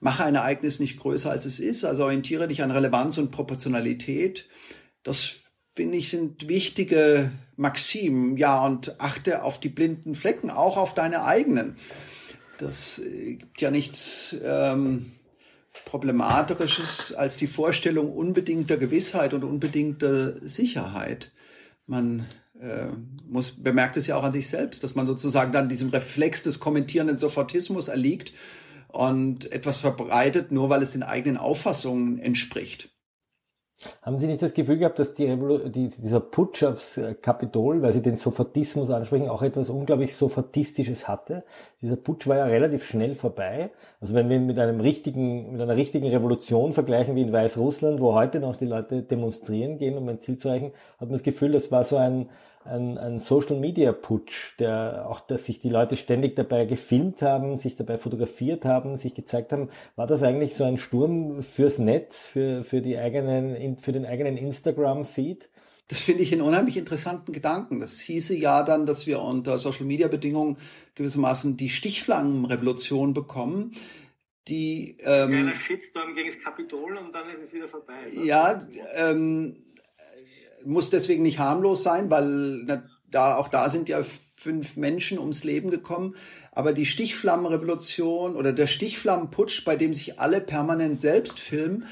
[0.00, 4.48] Mache ein Ereignis nicht größer als es ist, also orientiere dich an Relevanz und Proportionalität.
[5.02, 5.36] Das
[5.72, 8.36] finde ich, sind wichtige Maximen.
[8.36, 11.76] Ja, und achte auf die blinden Flecken, auch auf deine eigenen.
[12.58, 15.12] Das äh, gibt ja nichts ähm,
[15.84, 21.32] Problematisches als die Vorstellung unbedingter Gewissheit und unbedingter Sicherheit.
[21.86, 22.26] Man
[22.60, 22.86] äh,
[23.28, 26.60] muss, bemerkt es ja auch an sich selbst, dass man sozusagen dann diesem Reflex des
[26.60, 28.32] kommentierenden Sofortismus erliegt
[28.88, 32.95] und etwas verbreitet, nur weil es den eigenen Auffassungen entspricht.
[34.00, 37.92] Haben Sie nicht das Gefühl gehabt, dass die die, dieser Putsch aufs äh, Kapitol, weil
[37.92, 41.44] Sie den Sofortismus ansprechen, auch etwas unglaublich Sofortistisches hatte?
[41.82, 43.70] Dieser Putsch war ja relativ schnell vorbei.
[44.00, 48.00] Also wenn wir ihn mit einem richtigen, mit einer richtigen Revolution vergleichen wie in Weißrussland,
[48.00, 51.22] wo heute noch die Leute demonstrieren gehen, um ein Ziel zu erreichen, hat man das
[51.22, 52.30] Gefühl, das war so ein,
[52.68, 57.56] ein, ein Social Media Putsch, der auch, dass sich die Leute ständig dabei gefilmt haben,
[57.56, 59.70] sich dabei fotografiert haben, sich gezeigt haben.
[59.96, 64.36] War das eigentlich so ein Sturm fürs Netz, für, für die eigenen, für den eigenen
[64.36, 65.48] Instagram-Feed?
[65.88, 67.80] Das finde ich einen unheimlich interessanten Gedanken.
[67.80, 70.56] Das hieße ja dann, dass wir unter Social Media Bedingungen
[70.96, 73.70] gewissermaßen die Stichflangenrevolution bekommen.
[74.48, 77.94] Die, ähm, Kleiner Shitstorm gegen das Kapitol und dann ist es wieder vorbei.
[78.24, 79.65] Ja, ähm,
[80.66, 84.02] muss deswegen nicht harmlos sein, weil na, da, auch da sind ja
[84.36, 86.14] fünf Menschen ums Leben gekommen.
[86.52, 91.86] Aber die Stichflammenrevolution oder der Stichflammenputsch, bei dem sich alle permanent selbst filmen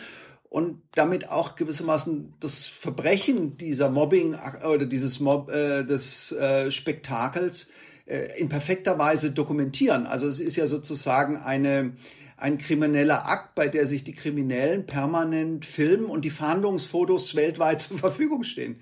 [0.48, 4.36] und damit auch gewissermaßen das Verbrechen dieser Mobbing
[4.72, 7.70] oder dieses Mob, äh, des äh, Spektakels
[8.06, 10.06] äh, in perfekter Weise dokumentieren.
[10.06, 11.94] Also es ist ja sozusagen eine
[12.36, 17.98] ein krimineller Akt, bei der sich die Kriminellen permanent filmen und die Fahndungsfotos weltweit zur
[17.98, 18.80] Verfügung stehen.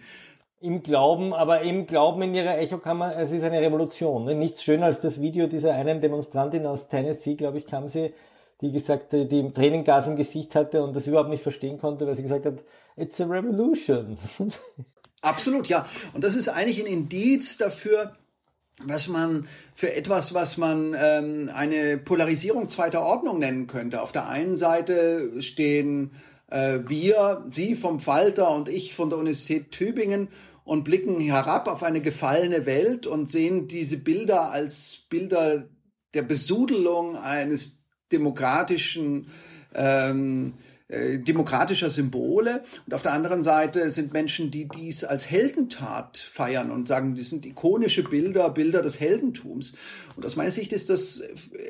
[0.61, 4.25] Im Glauben, aber im Glauben in ihrer Echokammer, es ist eine Revolution.
[4.25, 4.37] Ne?
[4.37, 8.15] Nichts schöner als das Video dieser einen Demonstrantin aus Tennessee, glaube ich, kam sie,
[8.61, 12.15] die gesagt, die im Tränengas im Gesicht hatte und das überhaupt nicht verstehen konnte, weil
[12.15, 12.63] sie gesagt hat,
[12.97, 14.17] it's a revolution.
[15.21, 15.87] Absolut, ja.
[16.15, 18.13] Und das ist eigentlich ein Indiz dafür,
[18.87, 24.03] was man für etwas, was man ähm, eine Polarisierung zweiter Ordnung nennen könnte.
[24.03, 26.13] Auf der einen Seite stehen
[26.51, 30.29] äh, wir, Sie vom Falter und ich von der Universität Tübingen
[30.65, 35.69] und blicken herab auf eine gefallene Welt und sehen diese Bilder als Bilder
[36.15, 39.29] der Besudelung eines demokratischen
[39.75, 40.55] ähm,
[40.93, 42.63] äh, demokratischer Symbole.
[42.87, 47.23] Und auf der anderen Seite sind Menschen, die dies als Heldentat feiern und sagen, die
[47.23, 49.73] sind ikonische Bilder, Bilder des Heldentums.
[50.17, 51.23] Und aus meiner Sicht ist das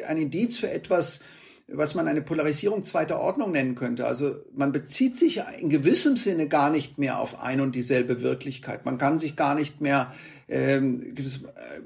[0.09, 1.21] ein Indiz für etwas,
[1.69, 4.07] was man eine Polarisierung zweiter Ordnung nennen könnte.
[4.07, 8.85] Also man bezieht sich in gewissem Sinne gar nicht mehr auf ein und dieselbe Wirklichkeit.
[8.85, 10.13] Man kann sich gar nicht mehr,
[10.53, 11.15] ähm,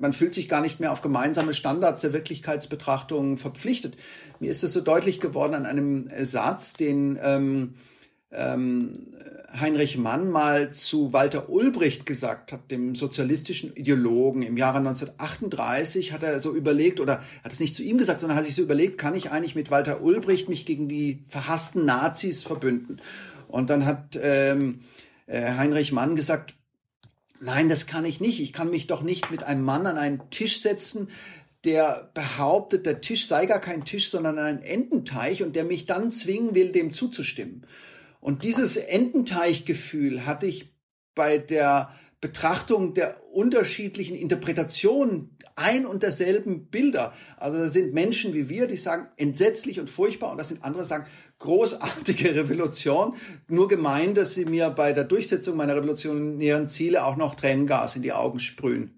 [0.01, 3.97] man fühlt sich gar nicht mehr auf gemeinsame Standards der Wirklichkeitsbetrachtung verpflichtet.
[4.41, 7.75] Mir ist es so deutlich geworden an einem Satz, den ähm,
[8.33, 9.15] ähm,
[9.59, 14.43] Heinrich Mann mal zu Walter Ulbricht gesagt hat, dem sozialistischen Ideologen.
[14.43, 18.37] Im Jahre 1938 hat er so überlegt, oder hat es nicht zu ihm gesagt, sondern
[18.37, 22.43] hat sich so überlegt, kann ich eigentlich mit Walter Ulbricht mich gegen die verhassten Nazis
[22.43, 23.01] verbünden?
[23.47, 24.81] Und dann hat ähm,
[25.27, 26.56] äh, Heinrich Mann gesagt,
[27.41, 28.41] nein, das kann ich nicht.
[28.41, 31.09] Ich kann mich doch nicht mit einem Mann an einen Tisch setzen,
[31.65, 36.13] der behauptet, der Tisch sei gar kein Tisch, sondern ein Ententeich und der mich dann
[36.13, 37.67] zwingen will, dem zuzustimmen.
[38.21, 40.73] Und dieses Ententeichgefühl hatte ich
[41.15, 47.13] bei der Betrachtung der unterschiedlichen Interpretationen ein und derselben Bilder.
[47.39, 50.83] Also da sind Menschen wie wir, die sagen entsetzlich und furchtbar und das sind andere,
[50.83, 51.07] die sagen
[51.39, 53.15] großartige Revolution.
[53.49, 58.03] Nur gemeint, dass sie mir bei der Durchsetzung meiner revolutionären Ziele auch noch Tränengas in
[58.03, 58.93] die Augen sprühen.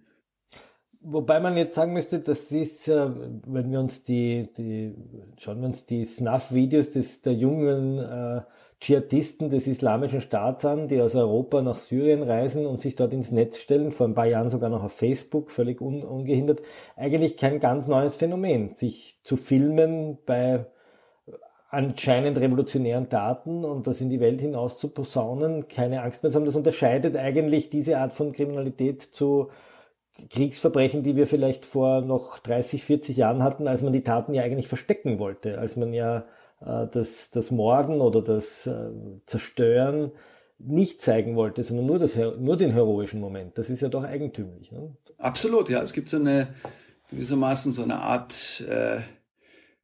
[1.01, 4.95] Wobei man jetzt sagen müsste, das ist, wenn wir uns die, die
[5.39, 8.43] schauen wir uns die Snuff-Videos des der jungen äh,
[8.81, 13.33] Dschihadisten des Islamischen Staats an, die aus Europa nach Syrien reisen und sich dort ins
[13.33, 16.63] Netz stellen, vor ein paar Jahren sogar noch auf Facebook, völlig un ungehindert.
[16.97, 20.67] Eigentlich kein ganz neues Phänomen, sich zu filmen bei
[21.71, 26.39] anscheinend revolutionären Daten und das in die Welt hinaus zu posaunen, keine Angst mehr zu
[26.39, 26.47] haben.
[26.47, 29.51] Das unterscheidet eigentlich diese Art von Kriminalität zu
[30.31, 34.43] Kriegsverbrechen, die wir vielleicht vor noch 30, 40 Jahren hatten, als man die Taten ja
[34.43, 36.25] eigentlich verstecken wollte, als man ja
[36.61, 38.91] das, das Morden oder das äh,
[39.27, 40.13] Zerstören
[40.59, 43.57] nicht zeigen wollte, sondern nur, das, nur den heroischen Moment.
[43.59, 44.73] Das ist ja doch eigentümlich.
[44.73, 44.97] Ne?
[45.19, 45.81] Absolut, ja.
[45.83, 46.49] Es gibt so eine
[47.11, 49.01] gewissermaßen so eine Art äh,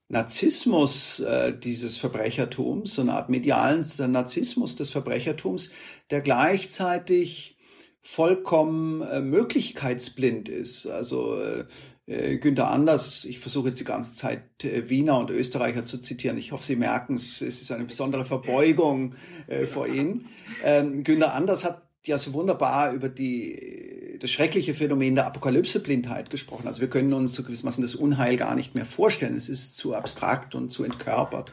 [0.09, 5.71] Narzissmus äh, dieses Verbrechertums, so eine Art medialen Narzissmus des Verbrechertums,
[6.11, 7.57] der gleichzeitig
[8.03, 10.87] vollkommen äh, möglichkeitsblind ist.
[10.87, 11.65] Also äh,
[12.07, 16.37] äh, Günther Anders, ich versuche jetzt die ganze Zeit äh, Wiener und Österreicher zu zitieren.
[16.39, 19.15] Ich hoffe, Sie merken es, es ist eine besondere Verbeugung
[19.47, 20.27] äh, vor Ihnen.
[20.63, 26.67] Ähm, Günther Anders hat ja so wunderbar über die, das schreckliche Phänomen der Apokalypseblindheit gesprochen.
[26.67, 29.37] Also wir können uns zu gewissermaßen das Unheil gar nicht mehr vorstellen.
[29.37, 31.53] Es ist zu abstrakt und zu entkörpert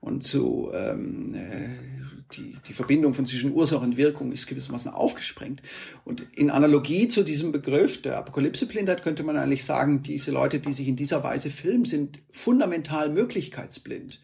[0.00, 1.68] und zu ähm, äh,
[2.32, 5.62] die, die Verbindung von zwischen Ursache und Wirkung ist gewissermaßen aufgesprengt.
[6.04, 10.72] Und in Analogie zu diesem Begriff der Apokalypseblindheit könnte man eigentlich sagen, diese Leute, die
[10.72, 14.20] sich in dieser Weise filmen, sind fundamental möglichkeitsblind.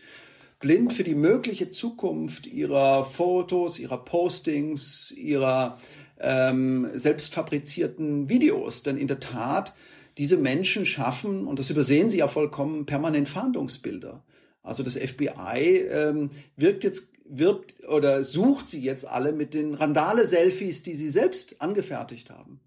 [0.61, 5.78] Blind für die mögliche Zukunft ihrer Fotos, ihrer Postings, ihrer
[6.20, 8.82] ähm, selbst fabrizierten Videos.
[8.82, 9.74] Denn in der Tat,
[10.16, 14.22] diese Menschen schaffen, und das übersehen sie ja vollkommen, permanent Fahndungsbilder.
[14.62, 20.83] Also das FBI ähm, wirkt jetzt wirbt oder sucht sie jetzt alle mit den Randale-Selfies,
[20.83, 22.61] die sie selbst angefertigt haben.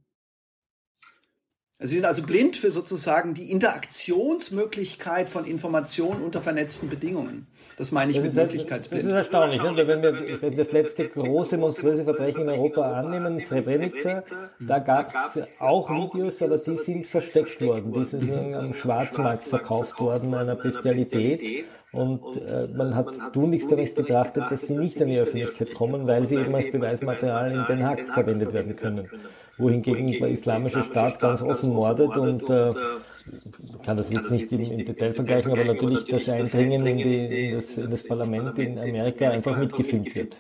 [1.79, 7.45] Sie sind also blind für sozusagen die Interaktionsmöglichkeit von Informationen unter vernetzten Bedingungen.
[7.77, 9.03] Das meine ich das mit Möglichkeitsblind.
[9.03, 9.85] Das ist erstaunlich, ne?
[9.85, 14.23] wenn wir wenn das letzte große monströse Verbrechen in Europa annehmen, Srebrenica,
[14.59, 17.93] da gab es auch Videos, aber die sind versteckt worden.
[17.93, 21.65] Die sind am Schwarzmarkt verkauft worden, einer Bestialität.
[21.91, 26.27] Und äh, man hat tunlichst damit betrachtet, dass sie nicht in die Öffentlichkeit kommen, weil
[26.27, 29.09] sie eben als Beweismaterial in Den Haag verwendet werden können.
[29.57, 34.61] Wohingegen der islamische Staat ganz offen mordet und äh, ich kann das jetzt nicht im,
[34.61, 38.77] im Detail vergleichen, aber natürlich das Eindringen in, die, in, das, in das Parlament in
[38.77, 40.37] Amerika einfach mitgefilmt wird.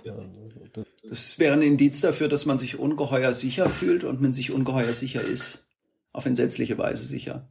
[1.09, 4.93] Das wäre ein Indiz dafür, dass man sich ungeheuer sicher fühlt und man sich ungeheuer
[4.93, 5.69] sicher ist.
[6.13, 7.47] Auf entsetzliche Weise sicher.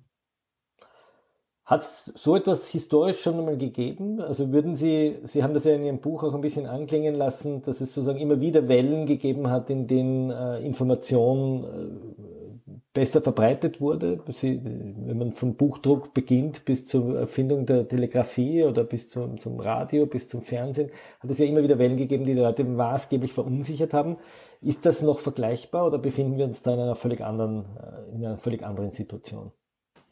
[1.67, 4.21] Hat es so etwas historisch schon einmal gegeben?
[4.21, 7.63] Also würden Sie, Sie haben das ja in Ihrem Buch auch ein bisschen anklingen lassen,
[7.63, 13.81] dass es sozusagen immer wieder Wellen gegeben hat, in denen äh, Information äh, besser verbreitet
[13.81, 14.21] wurde.
[14.33, 19.59] Sie, wenn man vom Buchdruck beginnt bis zur Erfindung der Telegrafie oder bis zum, zum
[19.59, 23.33] Radio, bis zum Fernsehen, hat es ja immer wieder Wellen gegeben, die die Leute maßgeblich
[23.33, 24.19] verunsichert haben.
[24.61, 28.25] Ist das noch vergleichbar oder befinden wir uns da in einer völlig anderen, äh, in
[28.25, 29.51] einer völlig anderen Situation?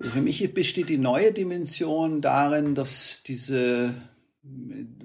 [0.01, 3.95] Für mich besteht die neue Dimension darin, dass diese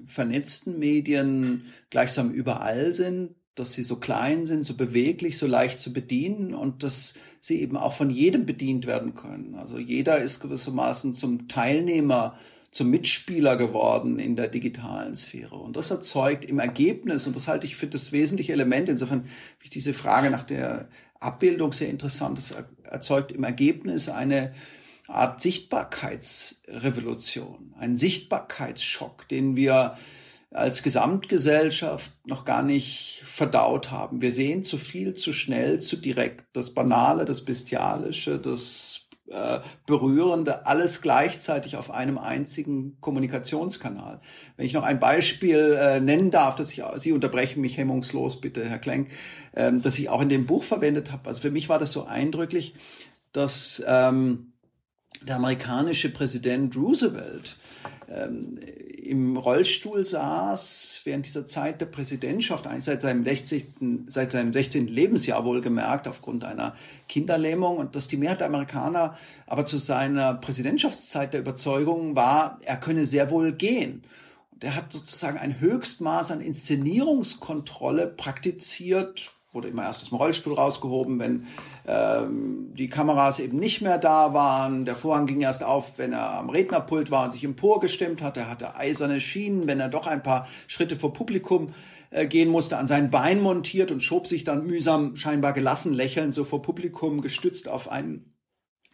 [0.06, 5.92] vernetzten Medien gleichsam überall sind, dass sie so klein sind, so beweglich, so leicht zu
[5.92, 9.54] bedienen und dass sie eben auch von jedem bedient werden können.
[9.54, 12.36] Also jeder ist gewissermaßen zum Teilnehmer,
[12.70, 15.56] zum Mitspieler geworden in der digitalen Sphäre.
[15.56, 19.64] Und das erzeugt im Ergebnis, und das halte ich für das wesentliche Element, insofern finde
[19.64, 20.88] ich diese Frage nach der
[21.18, 24.52] Abbildung sehr interessant, das erzeugt im Ergebnis eine
[25.10, 29.96] Art Sichtbarkeitsrevolution, einen Sichtbarkeitsschock, den wir
[30.52, 34.20] als Gesamtgesellschaft noch gar nicht verdaut haben.
[34.20, 36.44] Wir sehen zu viel, zu schnell, zu direkt.
[36.52, 44.20] Das Banale, das Bestialische, das äh, Berührende, alles gleichzeitig auf einem einzigen Kommunikationskanal.
[44.56, 48.68] Wenn ich noch ein Beispiel äh, nennen darf, dass ich, Sie unterbrechen mich hemmungslos, bitte,
[48.68, 49.08] Herr Klenk,
[49.52, 51.28] äh, dass ich auch in dem Buch verwendet habe.
[51.28, 52.74] Also für mich war das so eindrücklich,
[53.30, 54.49] dass ähm,
[55.22, 57.56] der amerikanische Präsident Roosevelt
[58.08, 58.58] ähm,
[59.10, 64.06] im Rollstuhl saß während dieser Zeit der Präsidentschaft, eigentlich seit seinem 16.
[64.08, 64.86] seit seinem 16.
[64.86, 66.74] Lebensjahr wohlgemerkt, aufgrund einer
[67.08, 69.16] Kinderlähmung und dass die Mehrheit der Amerikaner
[69.46, 74.04] aber zu seiner Präsidentschaftszeit der Überzeugung war, er könne sehr wohl gehen.
[74.52, 80.54] Und er hat sozusagen ein Höchstmaß an Inszenierungskontrolle praktiziert, wurde immer erst aus dem Rollstuhl
[80.54, 81.46] rausgehoben, wenn
[81.86, 84.84] ähm, die Kameras eben nicht mehr da waren.
[84.84, 88.36] Der Vorhang ging erst auf, wenn er am Rednerpult war und sich emporgestimmt hat.
[88.36, 91.74] Er hatte eiserne Schienen, wenn er doch ein paar Schritte vor Publikum
[92.10, 96.32] äh, gehen musste, an sein Bein montiert und schob sich dann mühsam, scheinbar gelassen lächelnd,
[96.32, 98.36] so vor Publikum gestützt auf einen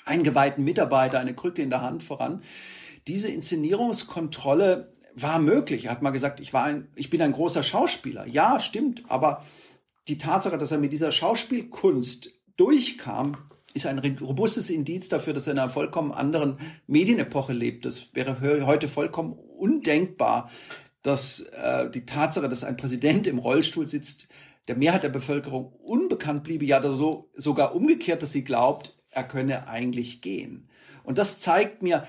[0.07, 2.43] eingeweihten Mitarbeiter, eine Krücke in der Hand voran.
[3.07, 5.87] Diese Inszenierungskontrolle war möglich.
[5.87, 8.27] Er hat mal gesagt, ich war ein, ich bin ein großer Schauspieler.
[8.27, 9.43] Ja, stimmt, aber
[10.09, 13.37] die Tatsache, dass er mit dieser Schauspielkunst durchkam,
[13.75, 17.85] ist ein robustes Indiz dafür, dass er in einer vollkommen anderen Medienepoche lebt.
[17.85, 20.51] Das wäre heute vollkommen undenkbar,
[21.03, 24.29] dass äh, die Tatsache, dass ein Präsident im Rollstuhl sitzt,
[24.67, 29.69] der Mehrheit der Bevölkerung unbekannt bliebe, ja so, sogar umgekehrt, dass sie glaubt, er könne
[29.69, 30.69] eigentlich gehen.
[31.05, 32.07] Und das zeigt mir,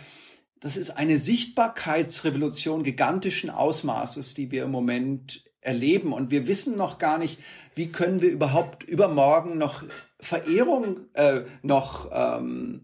[0.60, 6.14] das ist eine Sichtbarkeitsrevolution gigantischen Ausmaßes, die wir im Moment erleben.
[6.14, 7.40] Und wir wissen noch gar nicht,
[7.76, 9.84] wie können wir überhaupt übermorgen noch
[10.20, 12.82] Verehrung, äh, noch ähm,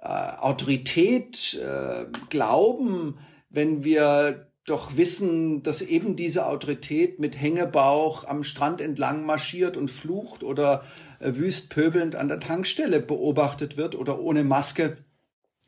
[0.00, 3.18] äh, Autorität äh, glauben,
[3.50, 9.90] wenn wir doch wissen, dass eben diese Autorität mit Hängebauch am Strand entlang marschiert und
[9.90, 10.84] flucht oder
[11.20, 14.98] äh, wüst pöbelnd an der Tankstelle beobachtet wird oder ohne Maske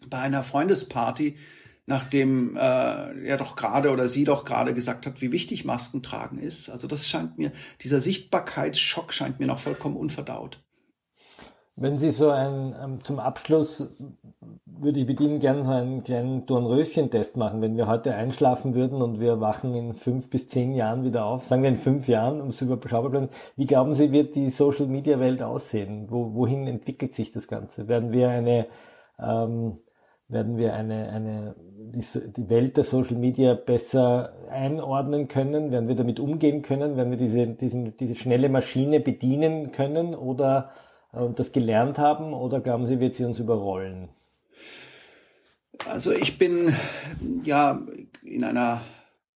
[0.08, 1.36] bei einer Freundesparty
[1.90, 6.38] nachdem äh, er doch gerade oder sie doch gerade gesagt hat, wie wichtig Masken tragen
[6.38, 6.70] ist.
[6.70, 7.50] Also das scheint mir,
[7.82, 10.62] dieser Sichtbarkeitsschock scheint mir noch vollkommen unverdaut.
[11.74, 13.88] Wenn Sie so ein, ähm, zum Abschluss
[14.66, 17.60] würde ich mit Ihnen gerne so einen kleinen Dornröschen-Test machen.
[17.60, 21.46] Wenn wir heute einschlafen würden und wir wachen in fünf bis zehn Jahren wieder auf,
[21.46, 25.42] sagen wir in fünf Jahren, um es überschaubar bleiben, wie glauben Sie, wird die Social-Media-Welt
[25.42, 26.06] aussehen?
[26.08, 27.88] Wo, wohin entwickelt sich das Ganze?
[27.88, 28.66] Werden wir eine,
[29.18, 29.78] ähm,
[30.30, 31.54] werden wir eine, eine
[31.92, 35.70] die, Welt der Social Media besser einordnen können?
[35.70, 36.96] Werden wir damit umgehen können?
[36.96, 40.70] Werden wir diese, diesen, diese schnelle Maschine bedienen können oder
[41.12, 42.32] äh, das gelernt haben?
[42.32, 44.08] Oder glauben Sie, wird sie uns überrollen?
[45.88, 46.74] Also ich bin
[47.42, 47.80] ja
[48.22, 48.82] in einer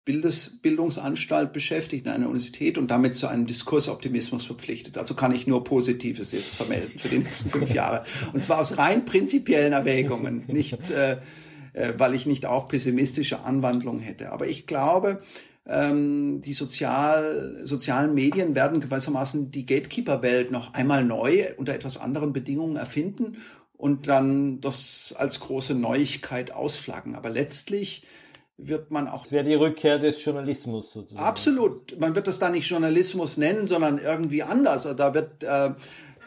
[0.05, 4.99] Bildes, Bildungsanstalt beschäftigt, in einer Universität und damit zu einem Diskursoptimismus verpflichtet.
[4.99, 8.05] Also kann ich nur Positives jetzt vermelden für die nächsten fünf Jahre.
[8.33, 11.19] Und zwar aus rein prinzipiellen Erwägungen, nicht äh,
[11.75, 14.33] äh, weil ich nicht auch pessimistische Anwandlungen hätte.
[14.33, 15.21] Aber ich glaube,
[15.67, 22.33] ähm, die sozial, sozialen Medien werden gewissermaßen die Gatekeeper-Welt noch einmal neu unter etwas anderen
[22.33, 23.39] Bedingungen erfinden
[23.77, 27.17] und dann das als große Neuigkeit ausflaggen.
[27.17, 28.05] Aber letztlich
[28.57, 29.23] wird man auch.
[29.23, 31.27] Das wäre die Rückkehr des Journalismus sozusagen.
[31.27, 31.99] Absolut.
[31.99, 34.85] Man wird das da nicht Journalismus nennen, sondern irgendwie anders.
[34.97, 35.71] Da wird äh,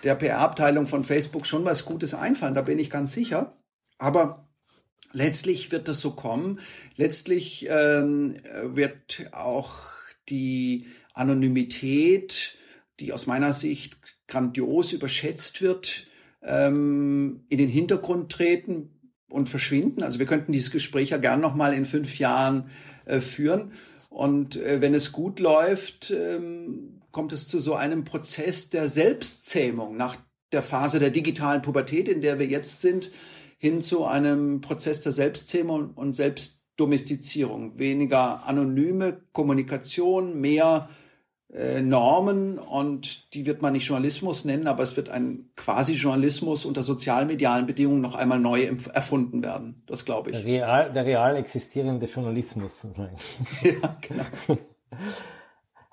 [0.03, 3.57] der PR-Abteilung von Facebook schon was Gutes einfallen, da bin ich ganz sicher.
[3.97, 4.47] Aber
[5.13, 6.59] letztlich wird das so kommen.
[6.95, 9.79] Letztlich ähm, wird auch
[10.29, 12.55] die Anonymität,
[12.99, 13.97] die aus meiner Sicht
[14.27, 16.07] grandios überschätzt wird,
[16.43, 18.96] ähm, in den Hintergrund treten
[19.29, 20.03] und verschwinden.
[20.03, 22.69] Also wir könnten dieses Gespräch ja gern noch mal in fünf Jahren
[23.05, 23.71] äh, führen.
[24.09, 29.97] Und äh, wenn es gut läuft, ähm, kommt es zu so einem Prozess der Selbstzähmung
[29.97, 30.17] nach
[30.51, 33.11] der Phase der digitalen Pubertät, in der wir jetzt sind,
[33.57, 37.77] hin zu einem Prozess der Selbstzähmung und Selbstdomestizierung.
[37.77, 40.89] Weniger anonyme Kommunikation, mehr
[41.57, 46.83] äh, Normen und die wird man nicht Journalismus nennen, aber es wird ein Quasi-Journalismus unter
[46.83, 49.81] sozialmedialen Bedingungen noch einmal neu erfunden werden.
[49.87, 50.37] Das glaube ich.
[50.37, 52.85] Der real, der real existierende Journalismus.
[53.63, 54.59] ja, genau.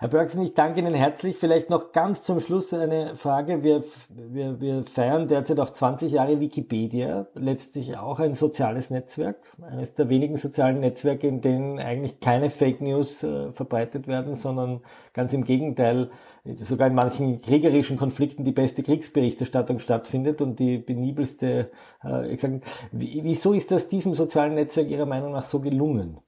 [0.04, 1.38] Herr Bergson, ich danke Ihnen herzlich.
[1.38, 3.62] Vielleicht noch ganz zum Schluss eine Frage.
[3.62, 9.94] Wir, wir, wir feiern derzeit auch 20 Jahre Wikipedia, letztlich auch ein soziales Netzwerk, eines
[9.94, 14.82] der wenigen sozialen Netzwerke, in denen eigentlich keine Fake News äh, verbreitet werden, sondern
[15.14, 16.10] ganz im Gegenteil,
[16.58, 21.70] sogar in manchen kriegerischen Konflikten die beste Kriegsberichterstattung stattfindet und die penibelste,
[22.04, 22.60] äh, ich sag,
[22.92, 26.18] wieso ist das diesem sozialen Netzwerk Ihrer Meinung nach so gelungen?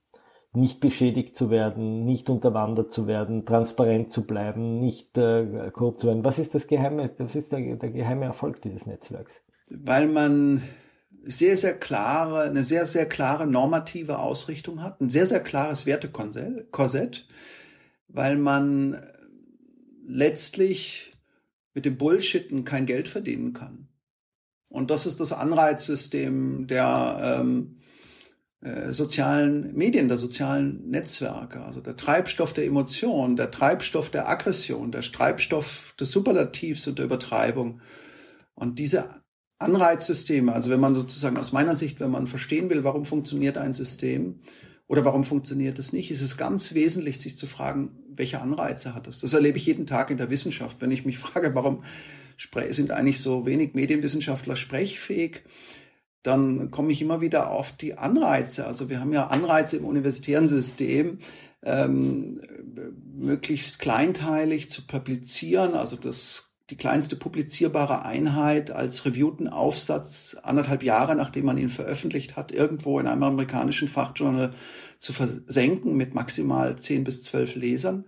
[0.57, 6.07] Nicht beschädigt zu werden, nicht unterwandert zu werden, transparent zu bleiben, nicht äh, korrupt zu
[6.07, 6.25] werden.
[6.25, 9.41] Was ist das geheime, was ist der, der geheime Erfolg dieses Netzwerks?
[9.69, 10.63] Weil man
[11.23, 17.27] sehr, sehr klare, eine sehr, sehr klare normative Ausrichtung hat, ein sehr, sehr klares Wertekorsett,
[18.07, 19.01] weil man
[20.07, 21.11] letztlich
[21.73, 23.89] mit dem Bullshitten kein Geld verdienen kann.
[24.69, 27.77] Und das ist das Anreizsystem der ähm,
[28.61, 34.91] äh, sozialen Medien, der sozialen Netzwerke, also der Treibstoff der Emotion, der Treibstoff der Aggression,
[34.91, 37.81] der Treibstoff des Superlativs und der Übertreibung.
[38.55, 39.09] Und diese
[39.59, 43.73] Anreizsysteme, also wenn man sozusagen aus meiner Sicht, wenn man verstehen will, warum funktioniert ein
[43.73, 44.39] System
[44.87, 49.07] oder warum funktioniert es nicht, ist es ganz wesentlich, sich zu fragen, welche Anreize hat
[49.07, 49.21] es.
[49.21, 50.81] Das erlebe ich jeden Tag in der Wissenschaft.
[50.81, 51.83] Wenn ich mich frage, warum
[52.69, 55.43] sind eigentlich so wenig Medienwissenschaftler sprechfähig,
[56.23, 58.65] dann komme ich immer wieder auf die Anreize.
[58.65, 61.19] Also wir haben ja Anreize im universitären System,
[61.63, 62.41] ähm,
[63.13, 71.15] möglichst kleinteilig zu publizieren, also das die kleinste publizierbare Einheit als reviewten Aufsatz anderthalb Jahre,
[71.15, 74.53] nachdem man ihn veröffentlicht hat, irgendwo in einem amerikanischen Fachjournal
[74.99, 78.05] zu versenken mit maximal zehn bis zwölf Lesern.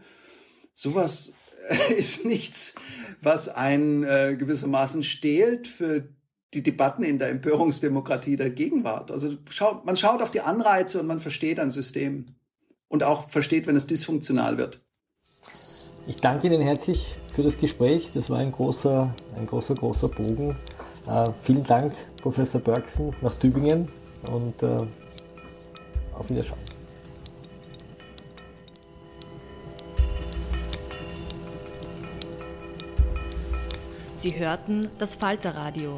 [0.73, 1.33] Sowas
[1.97, 2.75] ist nichts,
[3.21, 6.09] was einen äh, gewissermaßen stehlt für
[6.53, 9.11] die Debatten in der Empörungsdemokratie der Gegenwart.
[9.11, 12.25] Also schaut, man schaut auf die Anreize und man versteht ein System
[12.87, 14.81] und auch versteht, wenn es dysfunktional wird.
[16.07, 18.09] Ich danke Ihnen herzlich für das Gespräch.
[18.13, 20.55] Das war ein großer, ein großer, großer Bogen.
[21.07, 23.87] Äh, vielen Dank, Professor Bergson, nach Tübingen
[24.31, 24.77] und äh,
[26.17, 26.59] auf Wiederschauen.
[34.17, 35.97] Sie hörten das Falterradio